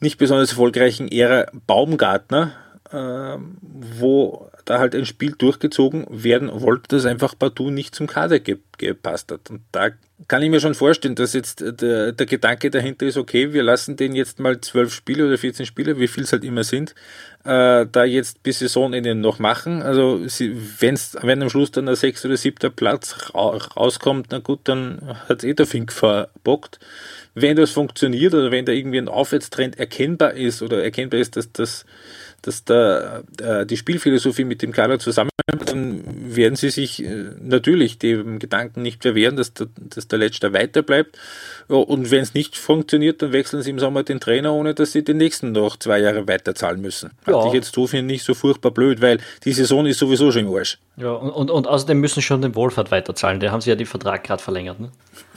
[0.00, 2.52] nicht besonders erfolgreichen Ära Baumgartner,
[2.92, 8.40] ähm, wo da halt ein Spiel durchgezogen werden wollte, das einfach partout nicht zum Kader
[8.40, 9.48] ge gepasst hat.
[9.48, 9.88] Und da
[10.28, 13.96] kann ich mir schon vorstellen, dass jetzt der, der Gedanke dahinter ist, okay, wir lassen
[13.96, 16.94] den jetzt mal zwölf Spiele oder 14 Spiele, wie viel es halt immer sind,
[17.44, 19.82] äh, da jetzt bis Saisonende noch machen.
[19.82, 20.20] Also
[20.78, 25.16] wenn's, wenn am Schluss dann der sechste oder siebter Platz ra rauskommt, na gut, dann
[25.28, 26.80] hat eh der Fink verbockt.
[27.34, 31.52] Wenn das funktioniert oder wenn da irgendwie ein Aufwärtstrend erkennbar ist oder erkennbar ist, dass
[31.52, 31.84] das
[32.42, 37.98] dass da äh, die Spielphilosophie mit dem Kader zusammen, dann werden sie sich äh, natürlich
[37.98, 41.18] dem Gedanken nicht verwehren, dass der, dass der Letzte weiter bleibt.
[41.68, 44.92] Ja, und wenn es nicht funktioniert, dann wechseln sie im Sommer den Trainer, ohne dass
[44.92, 47.10] sie den nächsten noch zwei Jahre weiterzahlen müssen.
[47.26, 47.38] Ja.
[47.38, 50.46] Hatte ich jetzt so finde nicht so furchtbar blöd, weil die Saison ist sowieso schon
[50.46, 50.78] im Arsch.
[50.96, 53.40] Ja, und, und, und außerdem müssen schon den Wohlfahrt weiterzahlen.
[53.40, 54.80] Da haben sie ja den Vertrag gerade verlängert.
[54.80, 54.90] Ne?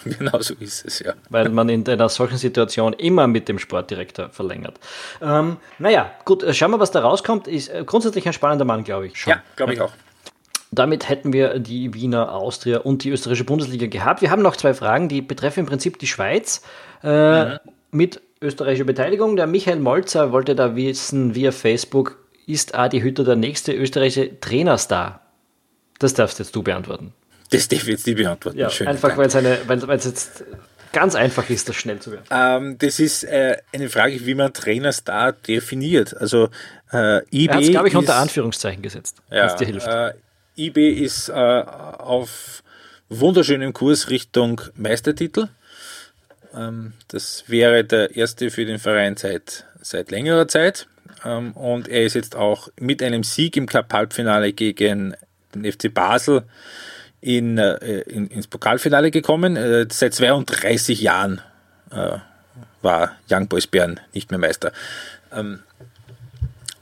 [0.18, 1.14] Genau so ist es, ja.
[1.30, 4.80] Weil man in einer solchen Situation immer mit dem Sportdirektor verlängert.
[5.22, 7.48] Ähm, naja, gut, äh, schauen wir, was da rauskommt.
[7.48, 9.18] Ist äh, grundsätzlich ein spannender Mann, glaube ich.
[9.18, 9.32] Schon.
[9.32, 9.92] Ja, glaube ich auch.
[10.72, 14.22] Damit hätten wir die Wiener Austria und die österreichische Bundesliga gehabt.
[14.22, 16.62] Wir haben noch zwei Fragen, die betreffen im Prinzip die Schweiz
[17.04, 17.60] äh, mhm.
[17.92, 19.36] mit österreichischer Beteiligung.
[19.36, 25.22] Der Michael Molzer wollte da wissen via Facebook, ist Adi Hütter der nächste österreichische Trainerstar?
[25.98, 27.14] Das darfst jetzt du beantworten.
[27.50, 28.58] Das die beantworten.
[28.58, 30.44] Ja, Schön, einfach, weil es jetzt
[30.92, 32.26] ganz einfach ist, das schnell zu werden.
[32.32, 36.16] Ähm, das ist äh, eine Frage, wie man Trainerstar definiert.
[36.18, 36.50] Also
[36.92, 39.88] äh, IB er hat es, glaube ich, unter Anführungszeichen gesetzt, ja, es dir hilft.
[39.88, 40.14] Äh,
[40.58, 42.64] IB ist äh, auf
[43.10, 45.48] wunderschönem Kurs Richtung Meistertitel.
[46.56, 50.88] Ähm, das wäre der erste für den Verein seit, seit längerer Zeit.
[51.26, 55.16] Ähm, und er ist jetzt auch mit einem Sieg im Cup-Halbfinale gegen
[55.54, 56.44] den FC Basel
[57.22, 59.56] in, äh, in, ins Pokalfinale gekommen.
[59.56, 61.42] Äh, seit 32 Jahren
[61.92, 62.18] äh,
[62.82, 64.72] war Young Boys Bern nicht mehr Meister.
[65.34, 65.60] Ähm,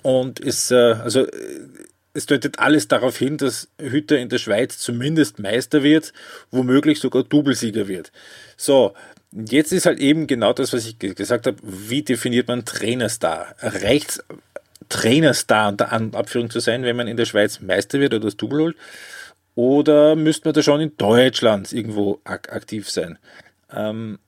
[0.03, 1.27] und ist, äh, also,
[2.13, 6.13] es deutet alles darauf hin, dass Hütter in der Schweiz zumindest Meister wird,
[6.49, 8.11] womöglich sogar Doublesieger wird.
[8.55, 8.93] So,
[9.31, 11.57] jetzt ist halt eben genau das, was ich gesagt habe.
[11.61, 13.55] Wie definiert man Trainerstar?
[13.59, 14.23] Reicht
[14.89, 18.61] Trainerstar unter Abführung zu sein, wenn man in der Schweiz Meister wird oder das Double
[18.61, 18.77] holt?
[19.57, 23.17] Oder müsste man da schon in Deutschland irgendwo ak aktiv sein?
[23.73, 24.19] Ähm,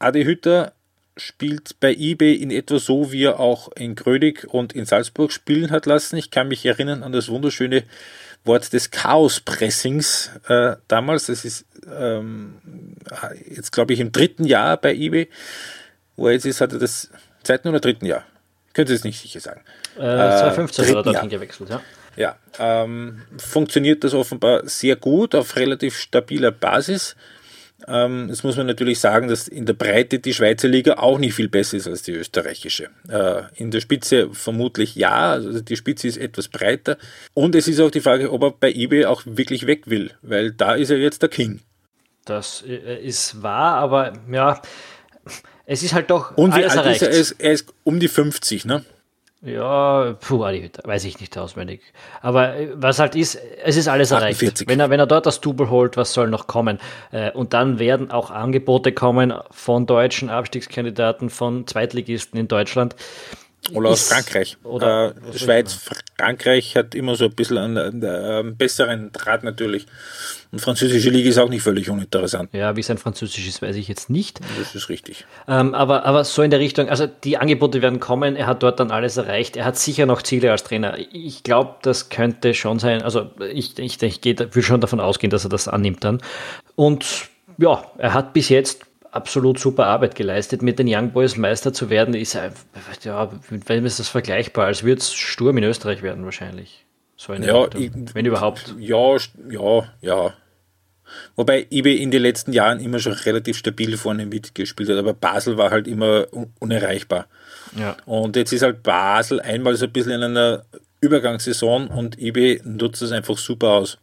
[0.00, 0.72] Adi Hütter
[1.16, 5.70] spielt bei eBay in etwa so, wie er auch in Grödig und in Salzburg spielen
[5.70, 6.16] hat lassen.
[6.16, 7.84] Ich kann mich erinnern an das wunderschöne
[8.42, 11.26] Wort des Chaos-Pressings äh, damals.
[11.26, 12.56] Das ist ähm,
[13.48, 15.28] jetzt, glaube ich, im dritten Jahr bei eBay.
[16.16, 17.08] Wo er jetzt ist, hat er das
[17.44, 18.24] zweiten oder dritten Jahr?
[18.74, 19.60] Könnte es nicht sicher sagen.
[19.94, 21.80] Äh, 2015 hat er dorthin gewechselt, ja.
[22.16, 27.14] Ja, ähm, funktioniert das offenbar sehr gut auf relativ stabiler Basis.
[27.86, 31.34] Ähm, jetzt muss man natürlich sagen, dass in der Breite die Schweizer Liga auch nicht
[31.34, 32.88] viel besser ist als die österreichische.
[33.08, 36.96] Äh, in der Spitze vermutlich ja, also die Spitze ist etwas breiter.
[37.34, 40.52] Und es ist auch die Frage, ob er bei eBay auch wirklich weg will, weil
[40.52, 41.60] da ist er jetzt der King.
[42.24, 44.60] Das äh, ist wahr, aber ja,
[45.66, 47.02] es ist halt doch Und wie alles alt erreicht.
[47.02, 47.12] ist er?
[47.12, 48.84] Er ist, er ist um die 50, ne?
[49.42, 51.82] Ja, puh, weiß ich nicht auswendig.
[52.22, 54.42] Aber äh, was halt ist, es ist alles 48.
[54.42, 54.68] erreicht.
[54.68, 56.78] Wenn er, wenn er dort das Double holt, was soll noch kommen?
[57.12, 62.96] Äh, und dann werden auch Angebote kommen von deutschen Abstiegskandidaten, von Zweitligisten in Deutschland.
[63.72, 64.56] Oder aus Frankreich.
[64.62, 65.78] Oder äh, Schweiz,
[66.18, 69.86] Frankreich hat immer so ein bisschen einen, einen, besseren Draht natürlich.
[70.52, 72.50] Und französische Liga ist auch nicht völlig uninteressant.
[72.52, 74.40] Ja, wie sein Französisch ist, weiß ich jetzt nicht.
[74.58, 75.24] Das ist richtig.
[75.48, 78.80] Ähm, aber, aber so in der Richtung, also die Angebote werden kommen, er hat dort
[78.80, 80.96] dann alles erreicht, er hat sicher noch Ziele als Trainer.
[81.12, 85.30] Ich glaube, das könnte schon sein, also ich, ich, ich, ich will schon davon ausgehen,
[85.30, 86.22] dass er das annimmt dann.
[86.74, 90.62] Und ja, er hat bis jetzt absolut super Arbeit geleistet.
[90.62, 94.66] Mit den Young Boys Meister zu werden, ist ja, mit wem ist das vergleichbar?
[94.66, 96.84] Als würde es Sturm in Österreich werden wahrscheinlich.
[97.16, 98.74] So ja, ich, wenn überhaupt.
[98.78, 99.16] Ja,
[99.50, 100.34] ja, ja.
[101.36, 105.56] Wobei IB in den letzten Jahren immer schon relativ stabil vorne mitgespielt hat, aber Basel
[105.56, 106.26] war halt immer
[106.58, 107.26] unerreichbar.
[107.78, 107.96] Ja.
[108.06, 110.64] Und jetzt ist halt Basel einmal so ein bisschen in einer
[111.00, 113.98] Übergangssaison und IB nutzt es einfach super aus.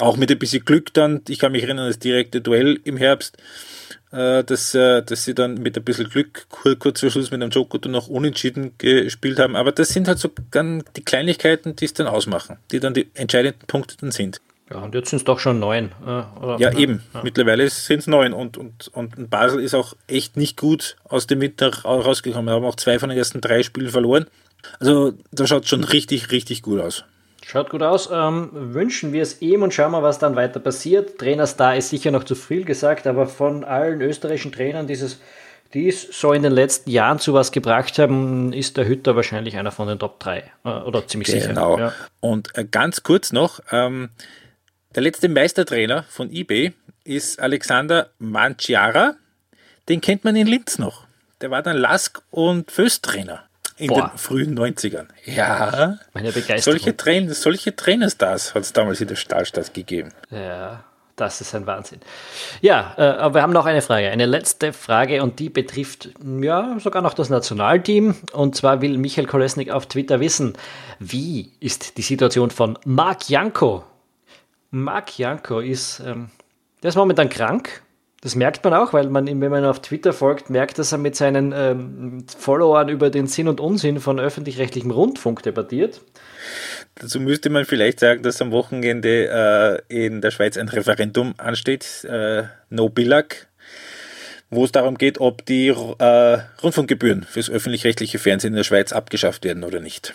[0.00, 3.36] Auch mit ein bisschen Glück dann, ich kann mich erinnern, das direkte Duell im Herbst,
[4.12, 7.50] äh, dass, äh, dass sie dann mit ein bisschen Glück kurz vor Schluss mit einem
[7.50, 9.56] Joko noch unentschieden gespielt haben.
[9.56, 13.08] Aber das sind halt so dann die Kleinigkeiten, die es dann ausmachen, die dann die
[13.14, 14.40] entscheidenden Punkte dann sind.
[14.70, 15.90] Ja, und jetzt sind es doch schon neun.
[16.06, 16.56] Äh, oder?
[16.60, 17.02] Ja, eben.
[17.12, 17.22] Ja.
[17.24, 18.32] Mittlerweile sind es neun.
[18.32, 22.46] Und, und, und Basel ist auch echt nicht gut aus dem Winter rausgekommen.
[22.46, 24.26] Wir haben auch zwei von den ersten drei Spielen verloren.
[24.78, 27.04] Also da schaut schon richtig, richtig gut aus.
[27.46, 28.08] Schaut gut aus.
[28.12, 31.18] Ähm, wünschen wir es ihm und schauen wir, was dann weiter passiert.
[31.18, 35.20] Trainerstar ist sicher noch zu viel gesagt, aber von allen österreichischen Trainern, dieses,
[35.74, 39.56] die es so in den letzten Jahren zu was gebracht haben, ist der Hütter wahrscheinlich
[39.56, 41.40] einer von den Top 3 äh, oder ziemlich genau.
[41.40, 41.54] sicher.
[41.54, 41.78] Genau.
[41.78, 41.92] Ja.
[42.20, 44.10] Und äh, ganz kurz noch, ähm,
[44.94, 46.72] der letzte Meistertrainer von eBay
[47.04, 49.14] ist Alexander Manciara.
[49.88, 51.06] Den kennt man in Linz noch.
[51.40, 53.44] Der war dann Lask- und Föst-Trainer
[53.80, 54.10] in Boah.
[54.12, 55.06] den frühen 90ern.
[55.24, 55.98] Ja.
[56.12, 56.78] Meine Begeisterung.
[56.78, 60.10] Solche, Train solche Trainerstars hat es damals in der Stahlstadt gegeben.
[60.30, 60.84] Ja.
[61.16, 62.00] das ist ein Wahnsinn.
[62.60, 66.10] Ja, äh, aber wir haben noch eine Frage, eine letzte Frage und die betrifft
[66.40, 68.16] ja sogar noch das Nationalteam.
[68.32, 70.54] Und zwar will Michael Kolesnik auf Twitter wissen,
[70.98, 73.84] wie ist die Situation von Marc Janko?
[74.70, 76.30] Marc Janko ist, ähm,
[76.82, 77.82] der ist momentan krank.
[78.22, 81.16] Das merkt man auch, weil man, wenn man auf Twitter folgt, merkt, dass er mit
[81.16, 86.02] seinen ähm, Followern über den Sinn und Unsinn von öffentlich-rechtlichem Rundfunk debattiert.
[86.96, 92.04] Dazu müsste man vielleicht sagen, dass am Wochenende äh, in der Schweiz ein Referendum ansteht,
[92.04, 93.46] äh, No Billag,
[94.50, 99.44] wo es darum geht, ob die äh, Rundfunkgebühren fürs öffentlich-rechtliche Fernsehen in der Schweiz abgeschafft
[99.44, 100.12] werden oder nicht.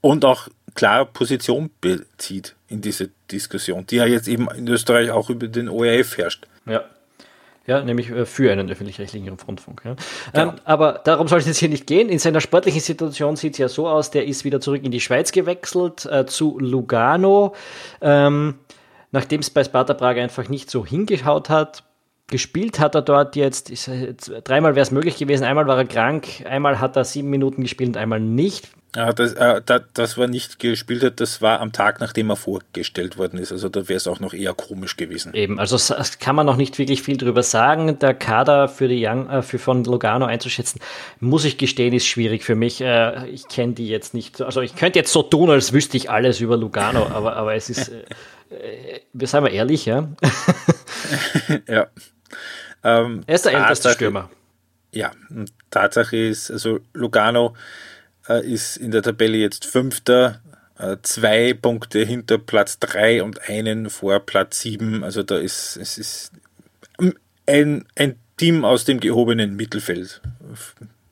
[0.00, 5.30] Und auch klar Position bezieht in diese Diskussion, die ja jetzt eben in Österreich auch
[5.30, 6.46] über den ORF herrscht.
[6.66, 6.84] Ja.
[7.66, 9.82] Ja, nämlich äh, für einen öffentlich-rechtlichen Rundfunk.
[9.84, 9.94] Ja.
[10.32, 10.52] Genau.
[10.52, 12.08] Ähm, aber darum soll es jetzt hier nicht gehen.
[12.08, 15.00] In seiner sportlichen Situation sieht es ja so aus, der ist wieder zurück in die
[15.00, 17.54] Schweiz gewechselt, äh, zu Lugano.
[18.00, 18.54] Ähm,
[19.12, 21.82] Nachdem es bei Sparta Prag einfach nicht so hingeschaut hat,
[22.30, 23.90] gespielt hat er dort jetzt, ist,
[24.44, 27.90] dreimal wäre es möglich gewesen, einmal war er krank, einmal hat er sieben Minuten gespielt
[27.90, 28.70] und einmal nicht.
[28.96, 32.36] Ja, das, äh, das, das war nicht gespielt hat, das war am Tag, nachdem er
[32.36, 33.52] vorgestellt worden ist.
[33.52, 35.32] Also da wäre es auch noch eher komisch gewesen.
[35.32, 38.00] Eben, also kann man noch nicht wirklich viel drüber sagen.
[38.00, 40.80] Der Kader für die Young, äh, für von Logano einzuschätzen,
[41.20, 42.80] muss ich gestehen, ist schwierig für mich.
[42.80, 44.42] Äh, ich kenne die jetzt nicht.
[44.42, 47.70] Also ich könnte jetzt so tun, als wüsste ich alles über Lugano, aber, aber es
[47.70, 47.88] ist,
[48.50, 50.08] äh, äh, wir sagen wir ehrlich, ja.
[51.68, 51.86] ja.
[52.82, 54.30] Ähm, er ist der älteste Stürmer.
[54.92, 55.12] Ja,
[55.70, 57.54] Tatsache ist, also Lugano
[58.28, 60.40] äh, ist in der Tabelle jetzt Fünfter,
[60.78, 65.04] äh, zwei Punkte hinter Platz drei und einen vor Platz sieben.
[65.04, 66.32] Also da ist es ist
[67.46, 70.22] ein, ein Team aus dem gehobenen Mittelfeld,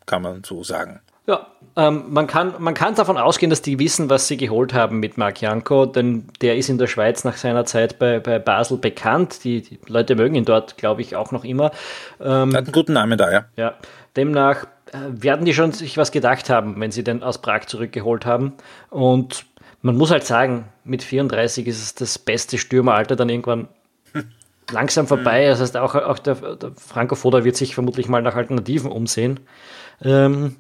[0.07, 1.01] kann man so sagen.
[1.29, 4.99] Ja, ähm, man, kann, man kann davon ausgehen, dass die wissen, was sie geholt haben
[4.99, 8.79] mit Marc Janko, denn der ist in der Schweiz nach seiner Zeit bei, bei Basel
[8.79, 9.45] bekannt.
[9.45, 11.71] Die, die Leute mögen ihn dort, glaube ich, auch noch immer.
[12.19, 13.45] Ähm, Hat einen guten Namen da, ja.
[13.57, 13.75] Ja,
[14.17, 18.25] demnach äh, werden die schon sich was gedacht haben, wenn sie den aus Prag zurückgeholt
[18.25, 18.55] haben.
[18.89, 19.45] Und
[19.83, 23.69] man muss halt sagen, mit 34 ist es das beste Stürmeralter dann irgendwann
[24.71, 25.47] langsam vorbei.
[25.47, 29.41] Das heißt, auch, auch der, der Franco Foda wird sich vermutlich mal nach Alternativen umsehen.
[30.03, 30.57] Ähm,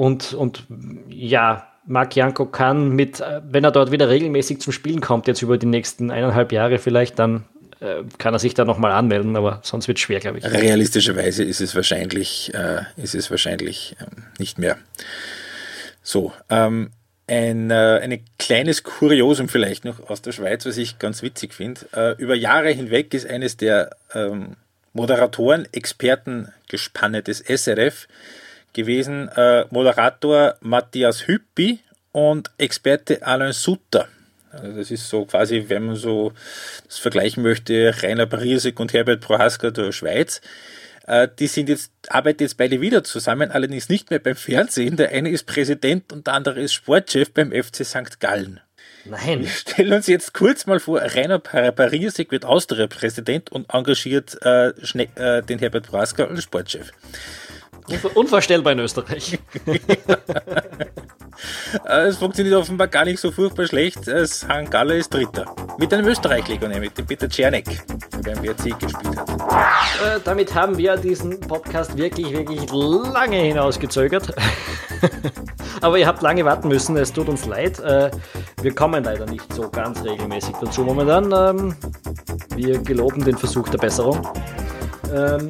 [0.00, 0.64] und, und
[1.10, 5.42] ja, Marc Janko kann mit, äh, wenn er dort wieder regelmäßig zum Spielen kommt, jetzt
[5.42, 7.44] über die nächsten eineinhalb Jahre vielleicht, dann
[7.80, 10.44] äh, kann er sich da nochmal anmelden, aber sonst wird es schwer, glaube ich.
[10.46, 14.78] Realistischerweise ist es wahrscheinlich, äh, ist es wahrscheinlich ähm, nicht mehr
[16.02, 16.32] so.
[16.48, 16.92] Ähm,
[17.26, 21.82] ein, äh, ein kleines Kuriosum vielleicht noch aus der Schweiz, was ich ganz witzig finde.
[21.94, 24.56] Äh, über Jahre hinweg ist eines der ähm,
[24.94, 28.08] Moderatoren, Expertengespanne des SRF
[28.72, 31.80] gewesen, äh, Moderator Matthias Hüppi
[32.12, 34.08] und Experte Alain Sutter.
[34.52, 36.32] Also das ist so quasi, wenn man so
[36.86, 40.40] das vergleichen möchte, Rainer Parisek und Herbert Prohaska der Schweiz.
[41.06, 44.96] Äh, die sind jetzt, arbeiten jetzt beide wieder zusammen, allerdings nicht mehr beim Fernsehen.
[44.96, 48.20] Der eine ist Präsident und der andere ist Sportchef beim FC St.
[48.20, 48.60] Gallen.
[49.04, 49.40] Nein.
[49.40, 55.42] Wir stellen uns jetzt kurz mal vor, Rainer Parisek wird Austria-Präsident und engagiert äh, äh,
[55.42, 56.92] den Herbert Prohaska als Sportchef.
[58.14, 59.38] Unvorstellbar in Österreich.
[61.84, 64.04] es funktioniert offenbar gar nicht so furchtbar schlecht.
[64.04, 64.70] St.
[64.70, 65.54] Galler ist Dritter.
[65.78, 67.64] Mit einem Österreich-Leger, nämlich dem Peter Czernek,
[68.24, 69.30] der beim WRC gespielt hat.
[69.30, 74.34] Äh, damit haben wir diesen Podcast wirklich, wirklich lange hinausgezögert.
[75.80, 77.78] Aber ihr habt lange warten müssen, es tut uns leid.
[77.80, 78.10] Äh,
[78.62, 81.32] wir kommen leider nicht so ganz regelmäßig dazu momentan.
[81.32, 81.76] Ähm,
[82.54, 84.26] wir geloben den Versuch der Besserung.
[85.14, 85.48] Ähm,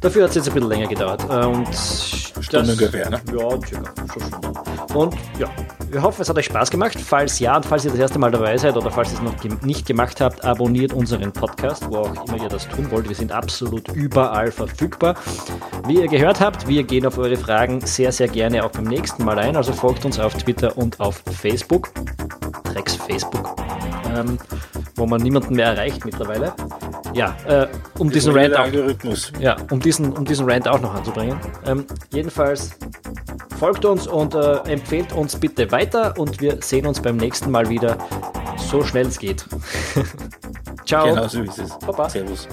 [0.00, 1.24] Dafür hat es jetzt ein bisschen länger gedauert.
[1.28, 3.20] Und Stunde ungefähr, ne?
[3.32, 3.92] Ja, circa.
[4.12, 4.96] Schon.
[4.96, 5.48] Und ja,
[5.90, 6.98] wir hoffen, es hat euch Spaß gemacht.
[6.98, 9.62] Falls ja und falls ihr das erste Mal dabei seid oder falls ihr es noch
[9.62, 13.08] nicht gemacht habt, abonniert unseren Podcast, wo auch immer ihr das tun wollt.
[13.08, 15.14] Wir sind absolut überall verfügbar.
[15.86, 19.24] Wie ihr gehört habt, wir gehen auf eure Fragen sehr, sehr gerne auch beim nächsten
[19.24, 19.56] Mal ein.
[19.56, 21.90] Also folgt uns auf Twitter und auf Facebook.
[22.64, 23.56] Drecks Facebook.
[24.14, 24.38] Ähm,
[24.96, 26.52] wo man niemanden mehr erreicht mittlerweile.
[27.14, 27.66] Ja, äh,
[27.98, 28.66] um diesen Rant auch,
[29.40, 31.38] ja, um diesen, um diesen Rant auch noch anzubringen.
[31.66, 31.86] Ähm,
[32.28, 32.72] jedenfalls
[33.58, 37.70] folgt uns und äh, empfehlt uns bitte weiter und wir sehen uns beim nächsten Mal
[37.70, 37.96] wieder,
[38.56, 39.46] so schnell es geht.
[40.84, 41.08] Ciao.
[41.08, 41.78] Genau so ist es.
[41.78, 42.08] Baba.
[42.10, 42.46] Servus.